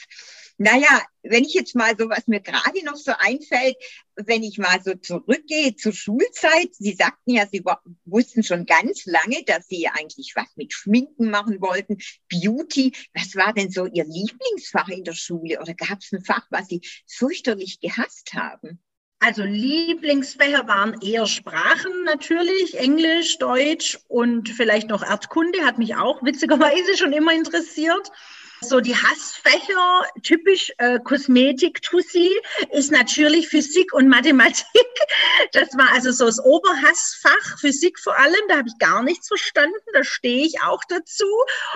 Naja, 0.58 1.02
wenn 1.24 1.44
ich 1.44 1.54
jetzt 1.54 1.76
mal 1.76 1.96
so, 1.98 2.10
was 2.10 2.28
mir 2.28 2.40
gerade 2.40 2.84
noch 2.86 2.96
so 2.96 3.12
einfällt, 3.18 3.76
wenn 4.16 4.44
ich 4.44 4.60
mal 4.60 4.82
so 4.84 4.94
zurückgehe 4.94 5.76
zur 5.76 5.94
Schulzeit, 5.94 6.74
Sie 6.74 6.94
sagten 6.94 7.32
ja, 7.32 7.48
Sie 7.52 7.64
wussten 8.06 8.44
schon 8.44 8.66
ganz 8.66 9.06
lange, 9.06 9.44
dass 9.46 9.68
Sie 9.68 9.88
eigentlich 9.88 10.34
was 10.36 10.56
mit 10.56 10.74
Schminken 10.74 11.32
machen 11.32 11.60
wollten, 11.60 11.98
Beauty. 12.30 12.94
Was 13.14 13.36
war 13.36 13.54
denn 13.54 13.72
so 13.72 13.88
Ihr 13.88 14.06
Lieblingsfach 14.06 14.90
in 14.90 15.04
der 15.04 15.14
Schule? 15.14 15.60
Oder 15.60 15.74
gab 15.74 16.00
es 16.00 16.12
ein 16.12 16.24
Fach, 16.24 16.46
was 16.52 16.68
Sie 16.68 16.82
fürchterlich 17.08 17.80
gehasst 17.80 18.34
haben? 18.34 18.80
Also 19.20 19.44
Lieblingsfächer 19.44 20.68
waren 20.68 21.00
eher 21.02 21.28
Sprachen 21.28 22.04
natürlich, 22.04 22.78
Englisch, 22.78 23.38
Deutsch 23.38 23.98
und 24.10 24.50
vielleicht 24.50 24.90
noch 24.90 25.02
Erdkunde, 25.02 25.66
hat 25.66 25.78
mich 25.78 25.96
auch 25.96 26.22
witzigerweise 26.24 26.98
schon 26.98 27.14
immer 27.14 27.34
interessiert. 27.34 28.12
So 28.64 28.80
die 28.80 28.96
Hassfächer, 28.96 30.06
typisch 30.24 30.72
äh, 30.78 31.00
Kosmetik, 31.00 31.82
Tussi, 31.82 32.32
ist 32.72 32.92
natürlich 32.92 33.50
Physik 33.50 33.94
und 33.94 34.08
Mathematik. 34.08 34.66
Das 35.52 35.78
war 35.78 35.92
also 35.92 36.12
so 36.12 36.26
das 36.26 36.40
Oberhassfach, 36.40 37.60
Physik 37.60 38.00
vor 38.00 38.18
allem. 38.18 38.36
Da 38.48 38.58
habe 38.58 38.68
ich 38.68 38.78
gar 38.80 39.04
nichts 39.04 39.28
verstanden. 39.28 39.76
Da 39.94 40.04
stehe 40.04 40.46
ich 40.46 40.62
auch 40.64 40.82
dazu 40.88 41.26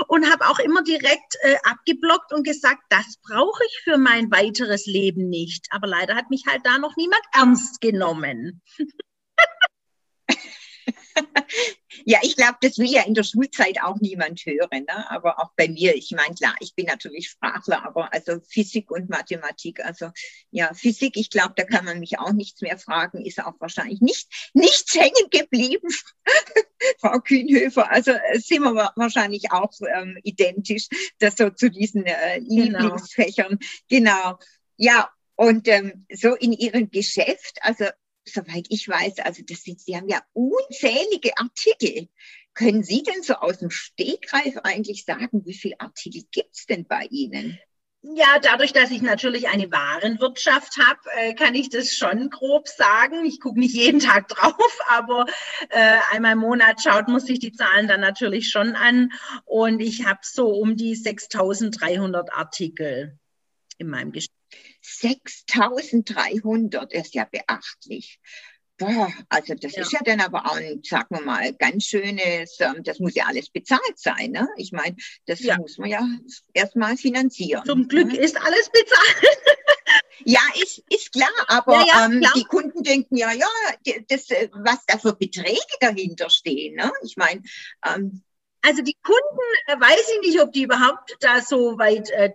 und 0.08 0.32
habe 0.32 0.48
auch 0.48 0.60
immer 0.60 0.84
direkt 0.84 1.36
äh, 1.42 1.58
abgeblockt 1.64 2.34
und 2.34 2.44
gesagt, 2.44 2.82
das 2.90 3.18
brauche 3.28 3.64
ich 3.66 3.82
für 3.84 3.98
mein 3.98 4.32
weiteres 4.32 4.86
Leben 4.86 5.30
nicht. 5.30 5.68
Aber 5.72 5.88
leider 5.88 6.16
hat 6.16 6.30
mich 6.30 6.46
halt 6.48 6.66
da 6.66 6.78
noch 6.78 6.96
niemand 6.96 7.22
ernst 7.34 7.82
genommen. 7.82 8.62
ja, 12.06 12.20
ich 12.22 12.36
glaube, 12.36 12.58
das 12.62 12.78
will 12.78 12.90
ja 12.90 13.04
in 13.04 13.14
der 13.14 13.24
Schulzeit 13.24 13.82
auch 13.82 13.98
niemand 14.00 14.42
hören. 14.46 14.86
Ne? 14.88 15.12
Aber 15.12 15.40
auch 15.40 15.52
bei 15.56 15.68
mir, 15.68 15.96
ich 15.96 16.12
meine, 16.12 16.36
klar, 16.36 16.56
ich 16.60 16.76
bin 16.76 16.86
natürlich 16.86 17.30
Sprachler, 17.30 17.86
aber 17.86 18.14
also 18.14 18.40
Physik 18.50 18.92
und 18.92 19.10
Mathematik, 19.10 19.84
also 19.84 20.12
ja, 20.52 20.74
Physik, 20.74 21.18
ich 21.18 21.30
glaube, 21.30 21.54
da 21.56 21.64
kann 21.64 21.86
man 21.86 22.00
mich 22.00 22.20
auch 22.20 22.34
nichts 22.34 22.62
mehr 22.62 22.78
fragen, 22.78 23.26
ist 23.26 23.44
auch 23.44 23.60
wahrscheinlich 23.60 24.02
nicht 24.02 24.28
nichts 24.54 24.94
hängen 24.96 25.30
geblieben, 25.32 25.88
Frau 27.00 27.20
Kühnhöfer. 27.20 27.90
Also 27.92 28.12
äh, 28.12 28.40
sind 28.40 28.62
wir 28.62 28.92
wahrscheinlich 28.96 29.52
auch 29.52 29.72
ähm, 29.94 30.18
identisch, 30.24 30.88
das 31.20 31.36
so 31.36 31.50
zu 31.50 31.70
diesen 31.70 32.06
äh, 32.06 32.40
genau. 32.42 32.80
Lieblingsfächern. 32.80 33.60
Genau. 33.90 34.40
Ja, 34.78 35.10
und 35.36 35.68
ähm, 35.68 36.06
so 36.12 36.36
in 36.36 36.52
Ihrem 36.52 36.90
Geschäft, 36.90 37.60
also 37.62 37.86
soweit 38.30 38.68
ich 38.70 38.88
weiß, 38.88 39.20
also 39.20 39.44
das 39.46 39.64
sind, 39.64 39.80
Sie 39.80 39.96
haben 39.96 40.10
ja 40.10 40.22
unzählige 40.34 41.38
Artikel. 41.38 42.10
Können 42.54 42.84
Sie 42.84 43.04
denn 43.04 43.22
so 43.22 43.36
aus 43.36 43.60
dem 43.60 43.70
Stegreif 43.70 44.58
eigentlich 44.64 45.06
sagen, 45.06 45.46
wie 45.46 45.54
viele 45.54 45.80
Artikel 45.80 46.24
gibt 46.32 46.56
es 46.56 46.66
denn 46.66 46.86
bei 46.86 47.08
Ihnen? 47.12 47.60
Ja, 48.02 48.40
dadurch, 48.42 48.74
dass 48.74 48.92
ich 48.92 49.02
natürlich 49.02 49.50
eine 49.50 49.72
Warenwirtschaft 49.72 50.78
habe, 50.78 51.00
äh, 51.18 51.34
kann 51.34 51.56
ich 51.56 51.70
das 51.70 51.94
schon 51.94 52.30
grob 52.30 52.68
sagen. 52.68 53.26
Ich 53.26 53.42
gucke 53.42 53.60
nicht 53.60 53.74
jeden 53.74 54.00
Tag 54.00 54.28
drauf, 54.30 54.80
aber 54.88 55.26
äh, 55.70 55.98
einmal 56.12 56.34
im 56.34 56.40
Monat 56.40 56.82
schaut, 56.82 57.08
muss 57.08 57.28
ich 57.28 57.40
die 57.40 57.52
Zahlen 57.52 57.88
dann 57.88 58.02
natürlich 58.02 58.50
schon 58.50 58.76
an. 58.76 59.12
Und 59.46 59.82
ich 59.82 60.06
habe 60.06 60.20
so 60.22 60.48
um 60.48 60.76
die 60.76 60.96
6300 60.96 62.32
Artikel 62.34 63.20
in 63.78 63.90
meinem 63.90 64.12
Geschäft. 64.12 64.32
6300 64.82 66.94
ist 66.94 67.16
ja 67.16 67.28
beachtlich. 67.30 68.20
Boah, 68.78 69.12
also 69.30 69.56
das 69.56 69.76
ja. 69.76 69.82
ist 69.82 69.92
ja 69.92 70.00
dann 70.06 70.22
aber 70.22 70.46
auch, 70.46 70.56
ein, 70.56 70.82
sagen 70.84 71.08
wir 71.10 71.22
mal, 71.22 71.52
ganz 71.54 71.86
schönes, 71.86 72.58
ähm, 72.60 72.84
das 72.84 73.00
muss 73.00 73.16
ja 73.16 73.26
alles 73.26 73.50
bezahlt 73.50 73.82
sein. 73.96 74.32
Ne? 74.32 74.48
Ich 74.58 74.72
meine, 74.72 74.96
das 75.26 75.40
ja. 75.40 75.58
muss 75.58 75.80
man 75.80 75.90
ja 75.90 76.08
erstmal 76.54 76.96
finanzieren. 76.96 77.66
Zum 77.66 77.88
Glück 77.88 78.10
ne? 78.10 78.18
ist 78.18 78.40
alles 78.40 78.70
bezahlt. 78.70 79.24
Ja, 80.26 80.42
ist, 80.62 80.84
ist 80.90 81.14
klar, 81.14 81.30
aber 81.48 81.86
ja, 81.86 82.06
ähm, 82.06 82.20
klar. 82.20 82.34
die 82.36 82.44
Kunden 82.44 82.84
denken 82.84 83.16
ja, 83.16 83.32
ja, 83.32 83.48
das, 84.10 84.30
äh, 84.32 84.50
was 84.52 84.86
da 84.86 84.98
für 84.98 85.16
Beträge 85.16 85.56
dahinter 85.80 86.30
stehen. 86.30 86.76
Ne? 86.76 86.92
Ich 87.04 87.16
meine, 87.16 87.42
ähm, 87.86 88.24
also 88.62 88.82
die 88.82 88.98
Kunden, 89.02 89.40
äh, 89.68 89.80
weiß 89.80 90.12
ich 90.16 90.28
nicht, 90.28 90.42
ob 90.42 90.52
die 90.52 90.64
überhaupt 90.64 91.16
da 91.22 91.42
so 91.42 91.78
weit 91.78 92.10
äh, 92.10 92.34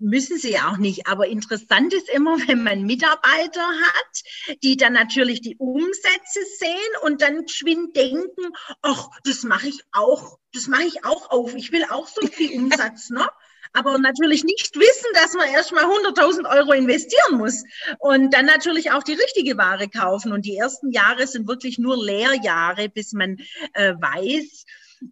müssen 0.00 0.38
sie 0.38 0.58
auch 0.58 0.76
nicht. 0.76 1.06
Aber 1.06 1.26
interessant 1.26 1.92
ist 1.92 2.08
immer, 2.08 2.36
wenn 2.48 2.62
man 2.62 2.82
Mitarbeiter 2.82 3.66
hat, 3.66 4.58
die 4.62 4.76
dann 4.76 4.92
natürlich 4.92 5.40
die 5.40 5.56
Umsätze 5.56 6.40
sehen 6.58 6.72
und 7.02 7.22
dann 7.22 7.44
geschwind 7.44 7.96
denken, 7.96 8.52
ach, 8.82 9.08
das 9.24 9.42
mache 9.42 9.68
ich 9.68 9.82
auch, 9.92 10.38
das 10.52 10.66
mache 10.66 10.84
ich 10.84 11.04
auch 11.04 11.30
auf. 11.30 11.54
Ich 11.54 11.72
will 11.72 11.84
auch 11.90 12.08
so 12.08 12.26
viel 12.26 12.58
Umsatz, 12.58 13.10
ne? 13.10 13.28
aber 13.72 13.98
natürlich 13.98 14.44
nicht 14.44 14.76
wissen, 14.76 15.10
dass 15.14 15.34
man 15.34 15.48
erstmal 15.48 15.84
100.000 15.84 16.48
Euro 16.48 16.72
investieren 16.72 17.38
muss 17.38 17.64
und 17.98 18.32
dann 18.32 18.46
natürlich 18.46 18.92
auch 18.92 19.02
die 19.02 19.14
richtige 19.14 19.56
Ware 19.56 19.88
kaufen. 19.88 20.32
Und 20.32 20.46
die 20.46 20.56
ersten 20.56 20.90
Jahre 20.90 21.26
sind 21.26 21.48
wirklich 21.48 21.78
nur 21.78 22.02
Lehrjahre, 22.02 22.88
bis 22.88 23.12
man 23.12 23.38
äh, 23.74 23.94
weiß, 23.94 24.64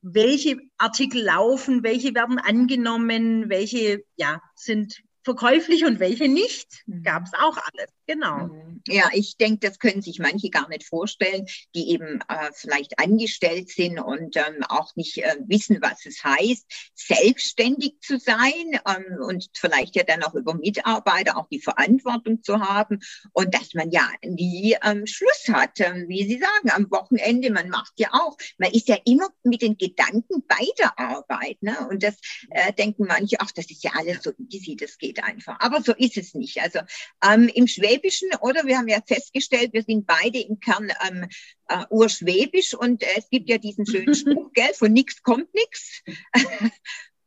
welche 0.03 0.59
Artikel 0.79 1.23
laufen, 1.23 1.83
welche 1.83 2.15
werden 2.15 2.39
angenommen, 2.39 3.49
welche 3.49 4.05
ja, 4.17 4.41
sind 4.55 5.03
verkäuflich 5.23 5.85
und 5.85 5.99
welche 6.01 6.29
nicht. 6.29 6.83
Mhm. 6.87 7.03
Gab 7.03 7.25
es 7.25 7.33
auch 7.35 7.57
alles, 7.57 7.91
genau. 8.07 8.49
Mhm. 8.49 8.83
Ja, 8.89 9.09
ich 9.13 9.37
denke, 9.37 9.69
das 9.69 9.79
können 9.79 10.01
sich 10.01 10.19
manche 10.21 10.51
gar 10.51 10.69
nicht 10.69 10.85
vorstellen, 10.85 11.47
die 11.75 11.91
eben 11.91 12.21
äh, 12.29 12.51
vielleicht 12.53 12.99
angestellt 12.99 13.69
sind 13.69 13.99
und 13.99 14.37
ähm, 14.37 14.63
auch 14.69 14.95
nicht 14.95 15.19
äh, 15.19 15.37
wissen, 15.47 15.79
was 15.83 16.07
es 16.07 16.23
heißt, 16.23 16.67
selbstständig 16.95 18.01
zu 18.01 18.19
sein 18.19 18.81
ähm, 18.87 19.19
und 19.27 19.49
vielleicht 19.55 19.97
ja 19.97 20.05
dann 20.05 20.23
auch 20.23 20.35
über 20.35 20.55
Mitarbeiter 20.55 21.37
auch 21.37 21.49
die 21.49 21.61
Verantwortung 21.61 22.43
zu 22.43 22.61
haben 22.61 23.01
und 23.33 23.53
dass 23.55 23.75
man 23.75 23.91
ja 23.91 24.09
nie 24.25 24.77
ähm, 24.85 25.07
Schluss 25.07 25.49
hat, 25.51 25.81
ähm, 25.81 26.07
wie 26.09 26.25
Sie 26.29 26.39
sagen, 26.39 26.71
am 26.71 26.91
Wochenende, 26.91 27.51
man 27.51 27.69
macht 27.69 27.95
ja 27.97 28.11
auch, 28.13 28.37
man 28.59 28.71
ist 28.71 28.89
ja 28.89 28.99
immer 29.05 29.29
mit 29.43 29.63
den 29.63 29.77
Gedanken 29.77 30.45
bei 30.47 30.65
der 30.79 30.97
Arbeit. 30.99 31.61
Ne? 31.61 31.77
Und 31.91 32.05
das 32.05 32.15
äh, 32.51 32.73
denken 32.73 33.07
manche, 33.09 33.37
ach, 33.41 33.51
das 33.51 33.69
ist 33.71 33.83
ja 33.83 33.93
alles 33.97 34.23
so 34.23 34.31
easy, 34.49 34.77
das 34.77 34.97
geht 34.97 35.23
einfach. 35.25 35.59
Aber 35.59 35.83
so 35.83 35.93
ist 35.93 36.17
es 36.17 36.35
nicht. 36.35 36.61
Also 36.61 36.81
ähm, 37.25 37.51
im 37.53 37.67
Schwäbischen 37.67 37.96
Urschwäbischen, 37.97 38.29
oder? 38.41 38.65
Wir 38.65 38.79
haben 38.79 38.89
ja 38.89 39.01
festgestellt, 39.07 39.73
wir 39.73 39.83
sind 39.83 40.07
beide 40.07 40.39
im 40.39 40.61
Kern 40.61 40.93
ähm, 41.07 41.29
äh, 41.69 41.85
Urschwäbisch 41.91 42.75
und 42.75 43.03
äh, 43.03 43.07
es 43.17 43.29
gibt 43.31 43.49
ja 43.49 43.59
diesen 43.59 43.87
schönen 43.87 44.15
Spruch, 44.15 44.53
gell, 44.53 44.73
von 44.75 44.93
nix 44.93 45.23
kommt 45.23 45.53
nix. 45.55 46.03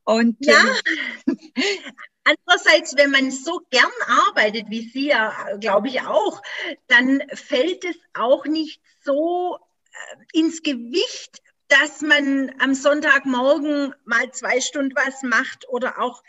und 0.04 0.38
ja. 0.46 0.76
Ähm, 1.26 1.38
Andererseits, 2.24 2.96
wenn 2.96 3.10
man 3.10 3.32
so 3.32 3.62
gern 3.72 3.90
arbeitet, 4.28 4.70
wie 4.70 4.88
Sie 4.88 5.08
ja, 5.08 5.34
glaube 5.60 5.88
ich, 5.88 6.02
auch, 6.02 6.42
dann 6.88 7.24
fällt 7.34 7.84
es 7.86 7.96
auch 8.14 8.46
nicht 8.46 8.82
so 9.04 9.58
äh, 9.58 10.40
ins 10.40 10.62
Gewicht, 10.62 11.42
dass 11.70 12.02
man 12.02 12.52
am 12.60 12.76
Sonntagmorgen 12.76 13.96
mal 14.06 14.32
zwei 14.32 14.60
Stunden 14.62 14.96
was 14.96 15.24
macht 15.24 15.68
oder 15.70 16.00
auch 16.00 16.22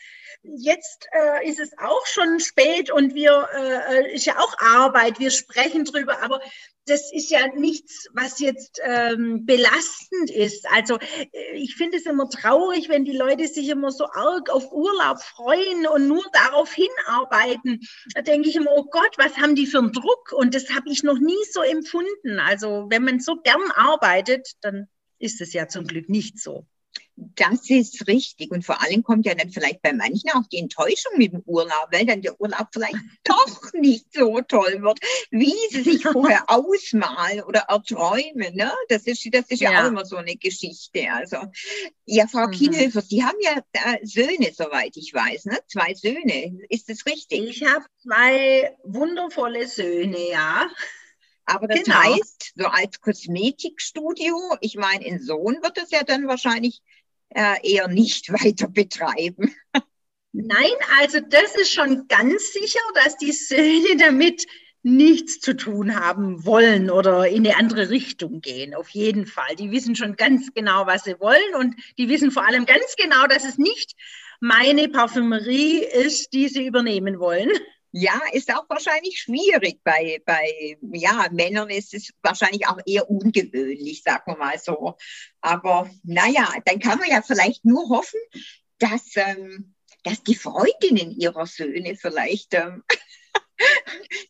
jetzt 0.43 1.07
äh, 1.13 1.49
ist 1.49 1.61
es 1.61 1.77
auch 1.79 2.07
schon 2.07 2.41
spät 2.41 2.91
und 2.91 3.15
wir 3.15 3.49
äh, 3.55 4.15
ist 4.15 4.27
ja 4.27 4.39
auch 4.39 4.55
Arbeit, 4.59 5.19
wir 5.19 5.31
sprechen 5.31 5.85
drüber, 5.85 6.23
aber 6.23 6.41
das 6.87 7.13
ist 7.13 7.31
ja 7.31 7.47
nichts, 7.55 8.09
was 8.15 8.41
jetzt 8.41 8.81
ähm, 8.83 9.45
belastend 9.45 10.31
ist. 10.31 10.67
Also 10.73 10.99
äh, 10.99 11.27
ich 11.55 11.77
finde 11.77 11.99
es 11.99 12.07
immer 12.07 12.29
traurig, 12.29 12.89
wenn 12.89 13.05
die 13.05 13.17
Leute 13.17 13.47
sich 13.49 13.69
immer 13.69 13.93
so 13.93 14.07
arg 14.07 14.51
auf 14.51 14.73
Urlaub 14.73 15.21
freuen 15.21 15.87
und 15.87 16.09
nur 16.09 16.25
darauf 16.33 16.73
hinarbeiten. 16.73 17.81
Da 18.15 18.23
denke 18.23 18.49
ich 18.49 18.57
immer, 18.57 18.73
oh 18.75 18.85
Gott, 18.91 19.15
was 19.19 19.37
haben 19.37 19.55
die 19.55 19.67
für 19.67 19.79
einen 19.79 19.93
Druck? 19.93 20.33
Und 20.33 20.55
das 20.55 20.71
habe 20.71 20.91
ich 20.91 21.03
noch 21.03 21.19
nie 21.19 21.45
so 21.53 21.63
empfunden. 21.63 22.41
Also 22.41 22.87
wenn 22.89 23.05
man 23.05 23.21
so 23.21 23.37
gern 23.37 23.71
arbeitet, 23.75 24.49
dann 24.63 24.89
ist 25.19 25.41
es 25.41 25.53
ja 25.53 25.69
zum 25.69 25.87
Glück 25.87 26.09
nicht 26.09 26.41
so. 26.41 26.67
Das 27.37 27.69
ist 27.69 28.07
richtig. 28.07 28.51
Und 28.51 28.65
vor 28.65 28.83
allem 28.83 29.03
kommt 29.03 29.27
ja 29.27 29.35
dann 29.35 29.51
vielleicht 29.51 29.83
bei 29.83 29.93
manchen 29.93 30.31
auch 30.31 30.47
die 30.51 30.59
Enttäuschung 30.59 31.13
mit 31.17 31.33
dem 31.33 31.43
Urlaub, 31.45 31.89
weil 31.93 32.07
dann 32.07 32.23
der 32.23 32.41
Urlaub 32.41 32.69
vielleicht 32.73 32.97
doch 33.25 33.73
nicht 33.75 34.13
so 34.13 34.41
toll 34.41 34.81
wird, 34.81 34.99
wie 35.31 35.55
sie 35.71 35.83
sich 35.83 36.03
vorher 36.03 36.45
ausmalen 36.49 37.43
oder 37.43 37.61
erträumen. 37.69 38.55
Ne? 38.55 38.73
Das 38.89 39.07
ist, 39.07 39.27
das 39.33 39.47
ist 39.49 39.61
ja. 39.61 39.73
ja 39.73 39.85
auch 39.85 39.89
immer 39.89 40.05
so 40.05 40.17
eine 40.17 40.37
Geschichte. 40.37 41.11
Also, 41.13 41.37
ja, 42.07 42.27
Frau 42.27 42.47
mhm. 42.47 42.53
Kienhöfer, 42.53 43.03
Sie 43.03 43.23
haben 43.23 43.39
ja 43.43 43.63
äh, 43.73 44.05
Söhne, 44.05 44.53
soweit 44.55 44.97
ich 44.97 45.13
weiß, 45.13 45.47
ne? 45.47 45.59
Zwei 45.69 45.95
Söhne. 45.95 46.59
Ist 46.69 46.89
das 46.89 47.07
richtig? 47.07 47.41
Ich 47.41 47.65
habe 47.65 47.85
zwei 48.03 48.77
wundervolle 48.85 49.67
Söhne, 49.67 50.31
ja. 50.31 50.69
Aber 51.51 51.67
das 51.67 51.83
genau. 51.83 51.97
heißt, 51.97 52.53
so 52.55 52.67
als 52.67 53.01
Kosmetikstudio, 53.01 54.37
ich 54.61 54.77
meine, 54.77 55.05
in 55.05 55.21
Sohn 55.21 55.59
wird 55.63 55.79
es 55.79 55.91
ja 55.91 56.05
dann 56.05 56.29
wahrscheinlich 56.29 56.81
äh, 57.31 57.57
eher 57.63 57.89
nicht 57.89 58.33
weiter 58.33 58.69
betreiben. 58.69 59.55
Nein, 60.33 60.71
also 61.01 61.19
das 61.21 61.57
ist 61.57 61.73
schon 61.73 62.07
ganz 62.07 62.53
sicher, 62.53 62.81
dass 62.95 63.17
die 63.17 63.33
Söhne 63.33 63.97
damit 63.99 64.47
nichts 64.83 65.41
zu 65.41 65.57
tun 65.57 65.97
haben 65.97 66.45
wollen 66.47 66.91
oder 66.91 67.29
in 67.29 67.47
eine 67.47 67.57
andere 67.57 67.91
Richtung 67.91 68.41
gehen. 68.41 68.75
Auf 68.75 68.89
jeden 68.91 69.27
Fall. 69.27 69.57
Die 69.57 69.71
wissen 69.71 69.95
schon 69.97 70.17
ganz 70.17 70.55
genau, 70.55 70.87
was 70.87 71.05
sie 71.05 71.19
wollen 71.21 71.55
und 71.59 71.75
die 71.99 72.09
wissen 72.09 72.31
vor 72.31 72.47
allem 72.47 72.65
ganz 72.65 72.97
genau, 72.97 73.27
dass 73.27 73.45
es 73.45 73.59
nicht 73.59 73.95
meine 74.41 74.89
Parfümerie 74.89 75.85
ist, 75.85 76.33
die 76.33 76.49
sie 76.49 76.67
übernehmen 76.67 77.19
wollen. 77.19 77.51
Ja, 77.93 78.21
ist 78.33 78.55
auch 78.55 78.69
wahrscheinlich 78.69 79.21
schwierig. 79.21 79.81
Bei, 79.83 80.23
bei 80.25 80.77
ja, 80.93 81.27
Männern 81.33 81.71
ist 81.71 81.93
es 81.93 82.13
wahrscheinlich 82.23 82.69
auch 82.69 82.79
eher 82.87 83.11
ungewöhnlich, 83.11 84.03
sagen 84.03 84.23
wir 84.27 84.37
mal 84.37 84.59
so. 84.59 84.97
Aber 85.41 85.91
naja, 86.05 86.53
dann 86.65 86.79
kann 86.79 86.99
man 86.99 87.11
ja 87.11 87.21
vielleicht 87.23 87.65
nur 87.65 87.89
hoffen, 87.89 88.21
dass, 88.79 89.17
ähm, 89.17 89.75
dass 90.05 90.23
die 90.23 90.37
Freundinnen 90.37 91.11
ihrer 91.11 91.47
Söhne 91.47 91.97
vielleicht 91.97 92.55
ähm, 92.55 92.85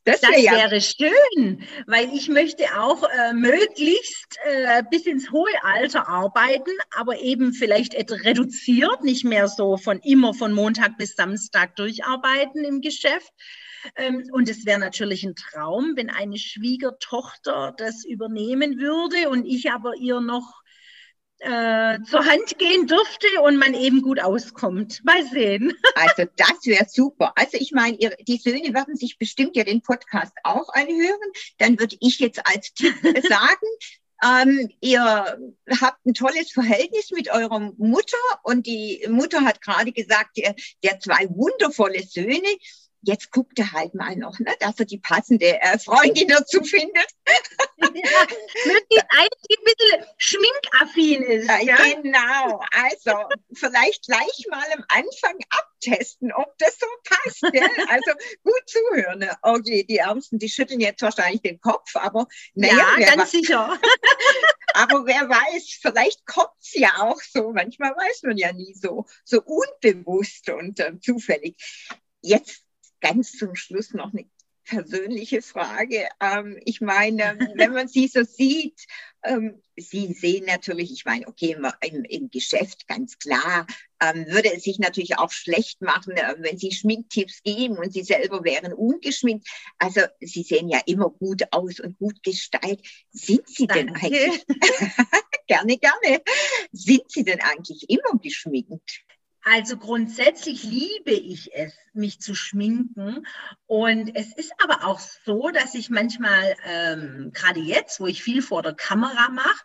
Das, 0.05 0.21
das 0.21 0.43
ja 0.43 0.53
wäre 0.53 0.81
schön, 0.81 1.66
weil 1.87 2.12
ich 2.14 2.29
möchte 2.29 2.64
auch 2.79 3.03
äh, 3.03 3.33
möglichst 3.33 4.38
äh, 4.45 4.83
bis 4.90 5.07
ins 5.07 5.31
hohe 5.31 5.53
Alter 5.62 6.09
arbeiten, 6.09 6.71
aber 6.97 7.21
eben 7.21 7.53
vielleicht 7.53 7.95
reduziert, 7.95 9.05
nicht 9.05 9.25
mehr 9.25 9.49
so 9.49 9.77
von 9.77 10.01
immer 10.01 10.35
von 10.35 10.53
Montag 10.53 10.97
bis 10.99 11.14
Samstag 11.14 11.77
durcharbeiten 11.77 12.64
im 12.64 12.81
Geschäft. 12.81 13.33
Ähm, 13.97 14.29
und 14.33 14.49
es 14.49 14.66
wäre 14.66 14.81
natürlich 14.81 15.25
ein 15.25 15.37
Traum, 15.37 15.93
wenn 15.97 16.11
eine 16.11 16.38
Schwiegertochter 16.38 17.75
das 17.77 18.05
übernehmen 18.05 18.79
würde 18.79 19.31
und 19.31 19.47
ich 19.47 19.71
aber 19.71 19.97
ihr 19.97 20.21
noch 20.21 20.61
äh, 21.40 21.98
zur 22.03 22.24
Hand 22.24 22.59
gehen 22.59 22.87
dürfte 22.87 23.26
und 23.42 23.57
man 23.57 23.74
eben 23.74 24.03
gut 24.03 24.20
auskommt. 24.20 25.03
Mal 25.05 25.24
sehen. 25.26 25.72
Also 25.94 26.31
das 26.37 26.64
wäre 26.64 26.87
super. 26.88 27.33
Also 27.37 27.59
ich 27.59 27.72
meine, 27.72 27.96
die 27.96 28.38
Söhne 28.38 28.72
werden 28.72 28.96
sich 28.96 29.18
bestimmt 29.18 29.55
ja 29.55 29.64
den 29.64 29.83
Podcast 29.83 30.33
auch 30.44 30.68
anhören. 30.72 31.31
Dann 31.59 31.79
würde 31.79 31.96
ich 32.00 32.18
jetzt 32.20 32.40
als 32.46 32.72
Tipp 32.72 32.94
sagen, 33.29 33.66
ähm, 34.22 34.70
ihr 34.81 35.38
habt 35.81 36.07
ein 36.07 36.14
tolles 36.14 36.53
Verhältnis 36.53 37.11
mit 37.11 37.31
eurer 37.31 37.72
Mutter 37.76 38.18
und 38.42 38.66
die 38.66 39.07
Mutter 39.09 39.42
hat 39.42 39.62
gerade 39.62 39.92
gesagt, 39.92 40.37
der, 40.37 40.55
der 40.83 41.00
zwei 41.00 41.29
wundervolle 41.31 42.03
Söhne 42.03 42.48
jetzt 43.03 43.31
guckt 43.31 43.59
er 43.59 43.73
halt 43.73 43.95
mal 43.95 44.17
noch, 44.17 44.39
ne, 44.39 44.55
dass 44.61 44.79
er 44.79 44.85
die 44.85 44.99
passende 44.99 45.61
äh, 45.61 45.79
Freundin 45.79 46.29
dazu 46.29 46.63
findet. 46.63 47.07
Ja, 47.79 48.27
möglichst 48.67 49.07
eine, 49.17 49.29
die 49.49 49.57
ein 49.57 49.65
bisschen 49.65 50.07
schminkaffin 50.19 51.23
ist. 51.23 51.49
Ja, 51.49 51.61
ja, 51.61 51.77
Genau, 51.77 52.61
also 52.73 53.29
vielleicht 53.53 54.07
gleich 54.07 54.47
mal 54.51 54.65
am 54.75 54.85
Anfang 54.89 55.39
abtesten, 55.51 56.33
ob 56.33 56.57
das 56.59 56.79
so 56.79 56.87
passt. 57.05 57.41
Gell? 57.53 57.69
Also 57.89 58.13
gut 58.43 58.63
zuhören. 58.67 59.21
Ne? 59.21 59.37
Okay, 59.43 59.85
die 59.85 59.99
Ärmsten, 59.99 60.39
die 60.39 60.49
schütteln 60.49 60.81
jetzt 60.81 61.03
wahrscheinlich 61.03 61.43
den 61.43 61.61
Kopf, 61.61 61.97
aber 61.97 62.27
naja, 62.55 62.99
ja, 62.99 63.15
ganz 63.15 63.31
sicher. 63.31 63.79
aber 64.75 65.07
wer 65.07 65.29
weiß, 65.29 65.79
vielleicht 65.81 66.27
kommt 66.27 66.51
es 66.61 66.75
ja 66.75 66.91
auch 66.99 67.21
so. 67.21 67.53
Manchmal 67.53 67.93
weiß 67.93 68.23
man 68.25 68.37
ja 68.37 68.53
nie 68.53 68.75
so, 68.75 69.07
so 69.25 69.43
unbewusst 69.43 70.51
und 70.51 70.81
äh, 70.81 70.99
zufällig. 71.01 71.57
Jetzt 72.23 72.65
ganz 73.01 73.33
zum 73.33 73.55
Schluss 73.55 73.93
noch 73.93 74.13
eine 74.13 74.27
persönliche 74.65 75.43
Frage. 75.43 76.09
Ähm, 76.21 76.59
ich 76.65 76.81
meine, 76.81 77.39
wenn 77.55 77.73
man 77.73 77.89
sie 77.89 78.07
so 78.07 78.23
sieht, 78.23 78.87
ähm, 79.23 79.61
Sie 79.77 80.13
sehen 80.13 80.45
natürlich, 80.47 80.93
ich 80.93 81.05
meine, 81.05 81.27
okay, 81.27 81.57
im, 81.81 82.05
im 82.05 82.31
Geschäft 82.31 82.87
ganz 82.87 83.19
klar, 83.19 83.67
ähm, 84.01 84.27
würde 84.29 84.53
es 84.55 84.63
sich 84.63 84.79
natürlich 84.79 85.19
auch 85.19 85.31
schlecht 85.31 85.81
machen, 85.83 86.15
wenn 86.39 86.59
Sie 86.59 86.73
Schminktipps 86.73 87.43
geben 87.43 87.79
und 87.79 87.93
Sie 87.93 88.03
selber 88.03 88.45
wären 88.45 88.73
ungeschminkt. 88.73 89.49
Also 89.79 90.03
Sie 90.21 90.43
sehen 90.43 90.69
ja 90.69 90.81
immer 90.87 91.11
gut 91.11 91.43
aus 91.51 91.81
und 91.81 91.99
gut 91.99 92.23
gestaltet. 92.23 92.87
Sind 93.11 93.49
Sie 93.49 93.67
Danke. 93.67 93.87
denn 93.87 93.97
eigentlich? 93.97 94.47
gerne, 95.47 95.79
gerne. 95.79 96.23
Sind 96.73 97.11
Sie 97.11 97.25
denn 97.25 97.41
eigentlich 97.41 97.89
immer 97.89 98.19
geschminkt? 98.23 99.03
Also 99.53 99.77
grundsätzlich 99.77 100.63
liebe 100.63 101.11
ich 101.11 101.53
es, 101.53 101.75
mich 101.93 102.21
zu 102.21 102.37
schminken. 102.37 103.27
Und 103.67 104.15
es 104.15 104.33
ist 104.33 104.53
aber 104.63 104.87
auch 104.87 105.01
so, 105.01 105.51
dass 105.51 105.75
ich 105.75 105.91
manchmal, 105.91 106.55
ähm, 106.65 107.33
gerade 107.35 107.59
jetzt, 107.59 107.99
wo 107.99 108.07
ich 108.07 108.23
viel 108.23 108.43
vor 108.43 108.63
der 108.63 108.75
Kamera 108.75 109.29
mache, 109.31 109.65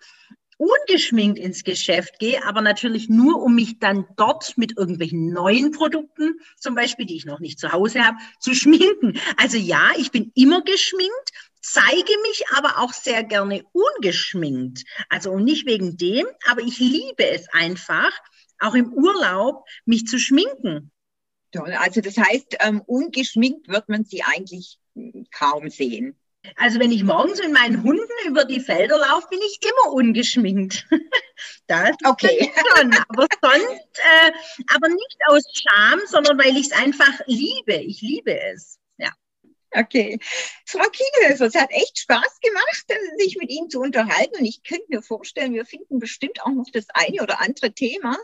ungeschminkt 0.58 1.38
ins 1.38 1.64
Geschäft 1.64 2.18
gehe, 2.18 2.44
aber 2.46 2.62
natürlich 2.62 3.10
nur, 3.10 3.44
um 3.44 3.54
mich 3.54 3.78
dann 3.78 4.08
dort 4.18 4.58
mit 4.58 4.76
irgendwelchen 4.76 5.32
neuen 5.32 5.70
Produkten, 5.72 6.40
zum 6.58 6.74
Beispiel, 6.74 7.06
die 7.06 7.18
ich 7.18 7.26
noch 7.26 7.40
nicht 7.40 7.60
zu 7.60 7.72
Hause 7.72 8.04
habe, 8.04 8.18
zu 8.40 8.56
schminken. 8.56 9.20
Also 9.38 9.58
ja, 9.58 9.92
ich 9.98 10.10
bin 10.10 10.32
immer 10.34 10.64
geschminkt, 10.64 11.30
zeige 11.62 12.12
mich 12.24 12.44
aber 12.56 12.80
auch 12.80 12.94
sehr 12.94 13.24
gerne 13.24 13.64
ungeschminkt. 13.72 14.84
Also 15.10 15.38
nicht 15.38 15.68
wegen 15.68 15.96
dem, 15.96 16.26
aber 16.48 16.62
ich 16.62 16.80
liebe 16.80 17.28
es 17.30 17.48
einfach, 17.54 18.12
auch 18.60 18.74
im 18.74 18.94
Urlaub, 18.94 19.66
mich 19.86 20.06
zu 20.06 20.20
schminken. 20.20 20.92
Also 21.54 22.02
das 22.02 22.18
heißt, 22.18 22.58
ähm, 22.60 22.82
ungeschminkt 22.86 23.70
wird 23.70 23.88
man 23.88 24.04
sie 24.04 24.24
eigentlich 24.24 24.78
kaum 25.32 25.70
sehen. 25.70 26.18
Also 26.58 26.80
wenn 26.80 26.92
ich 26.92 27.04
morgens 27.04 27.42
mit 27.42 27.54
meinen 27.54 27.82
Hunden 27.84 28.28
über 28.28 28.46
die 28.46 28.60
Felder 28.60 28.98
laufe, 28.98 29.28
bin 29.30 29.40
ich 29.40 29.60
immer 29.64 29.94
ungeschminkt. 29.94 30.88
das 31.68 31.96
okay. 32.04 32.52
schon, 32.76 32.94
aber 33.10 33.28
sonst, 33.42 34.00
äh, 34.00 34.32
aber 34.74 34.90
nicht 34.90 35.18
aus 35.28 35.44
Scham, 35.54 36.00
sondern 36.06 36.38
weil 36.38 36.56
ich 36.56 36.68
es 36.68 36.72
einfach 36.72 37.20
liebe. 37.26 37.74
Ich 37.74 38.02
liebe 38.02 38.40
es. 38.40 38.80
Okay. 39.86 40.20
Frau 40.66 40.84
Kienhöfer, 40.90 41.46
es 41.46 41.56
hat 41.56 41.72
echt 41.72 42.00
Spaß 42.00 42.40
gemacht, 42.42 42.86
sich 43.18 43.38
mit 43.38 43.50
Ihnen 43.50 43.70
zu 43.70 43.82
unterhalten. 43.82 44.40
Und 44.40 44.46
ich 44.46 44.64
könnte 44.64 44.86
mir 44.88 45.02
vorstellen, 45.02 45.54
wir 45.54 45.66
finden 45.66 46.00
bestimmt 46.00 46.42
auch 46.44 46.52
noch 46.52 46.68
das 46.72 46.86
eine 46.94 47.22
oder 47.22 47.42
andere 47.42 47.74
Thema. 47.74 48.18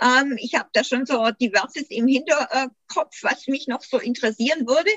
Ähm, 0.00 0.36
ich 0.38 0.54
habe 0.54 0.68
da 0.72 0.84
schon 0.84 1.06
so 1.06 1.30
diverses 1.40 1.90
im 1.90 2.06
Hinterkopf, 2.06 3.22
was 3.22 3.46
mich 3.46 3.66
noch 3.68 3.82
so 3.82 3.98
interessieren 3.98 4.66
würde. 4.66 4.90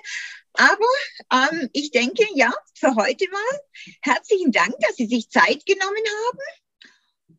Aber 0.53 1.49
ähm, 1.51 1.69
ich 1.73 1.91
denke, 1.91 2.25
ja, 2.35 2.53
für 2.75 2.95
heute 2.95 3.29
mal 3.29 3.59
herzlichen 4.01 4.51
Dank, 4.51 4.75
dass 4.79 4.97
Sie 4.97 5.07
sich 5.07 5.29
Zeit 5.29 5.65
genommen 5.65 6.03
haben. 6.27 6.39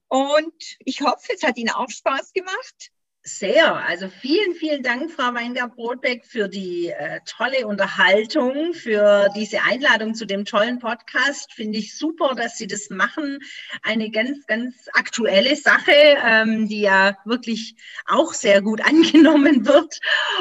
Und 0.08 0.76
ich 0.80 1.02
hoffe, 1.02 1.32
es 1.34 1.42
hat 1.42 1.58
Ihnen 1.58 1.70
auch 1.70 1.90
Spaß 1.90 2.32
gemacht. 2.32 2.90
Sehr. 3.24 3.76
Also 3.76 4.08
vielen, 4.08 4.54
vielen 4.56 4.82
Dank, 4.82 5.12
Frau 5.12 5.32
Weingart-Brotbeck, 5.32 6.26
für 6.26 6.48
die 6.48 6.88
äh, 6.88 7.20
tolle 7.24 7.68
Unterhaltung, 7.68 8.74
für 8.74 9.28
diese 9.36 9.62
Einladung 9.62 10.16
zu 10.16 10.24
dem 10.24 10.44
tollen 10.44 10.80
Podcast. 10.80 11.52
Finde 11.52 11.78
ich 11.78 11.96
super, 11.96 12.34
dass 12.34 12.58
Sie 12.58 12.66
das 12.66 12.90
machen. 12.90 13.38
Eine 13.82 14.10
ganz, 14.10 14.44
ganz 14.46 14.88
aktuelle 14.94 15.54
Sache, 15.54 15.92
ähm, 15.92 16.66
die 16.66 16.80
ja 16.80 17.16
wirklich 17.24 17.76
auch 18.06 18.34
sehr 18.34 18.60
gut 18.60 18.80
angenommen 18.84 19.66
wird. 19.66 20.00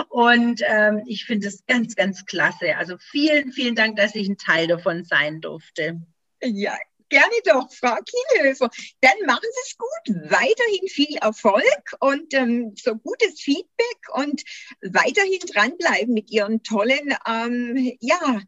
Und 0.09 0.61
ähm, 0.65 1.03
ich 1.05 1.25
finde 1.25 1.49
es 1.49 1.63
ganz, 1.67 1.95
ganz 1.95 2.25
klasse. 2.25 2.77
Also 2.77 2.97
vielen, 2.97 3.51
vielen 3.51 3.75
Dank, 3.75 3.97
dass 3.97 4.15
ich 4.15 4.27
ein 4.27 4.37
Teil 4.37 4.65
davon 4.65 5.03
sein 5.03 5.39
durfte. 5.39 6.01
Ja, 6.41 6.75
Gerne 7.11 7.35
doch, 7.43 7.69
Frau 7.73 7.97
Kienhöfer. 8.05 8.69
Dann 9.01 9.25
machen 9.27 9.43
Sie 9.43 9.61
es 9.65 9.77
gut. 9.77 10.31
Weiterhin 10.31 10.87
viel 10.87 11.17
Erfolg 11.17 11.95
und 11.99 12.33
ähm, 12.33 12.73
so 12.81 12.95
gutes 12.95 13.41
Feedback 13.41 13.97
und 14.13 14.41
weiterhin 14.81 15.41
dranbleiben 15.41 16.13
mit 16.13 16.31
Ihren 16.31 16.63
tollen, 16.63 17.13
ähm, 17.27 17.97
ja, 17.99 18.41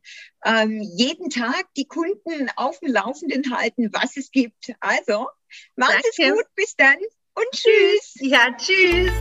ähm, 0.46 0.82
jeden 0.96 1.30
Tag 1.30 1.66
die 1.76 1.88
Kunden 1.88 2.50
auf 2.56 2.80
dem 2.80 2.94
Laufenden 2.94 3.54
halten, 3.54 3.90
was 3.92 4.16
es 4.16 4.32
gibt. 4.32 4.72
Also, 4.80 5.28
machen 5.76 6.02
Sie 6.14 6.24
es 6.24 6.32
gut. 6.32 6.46
Bis 6.56 6.78
dann 6.78 6.96
und 7.36 7.48
tschüss. 7.52 8.14
Ja, 8.22 8.56
tschüss. 8.56 9.12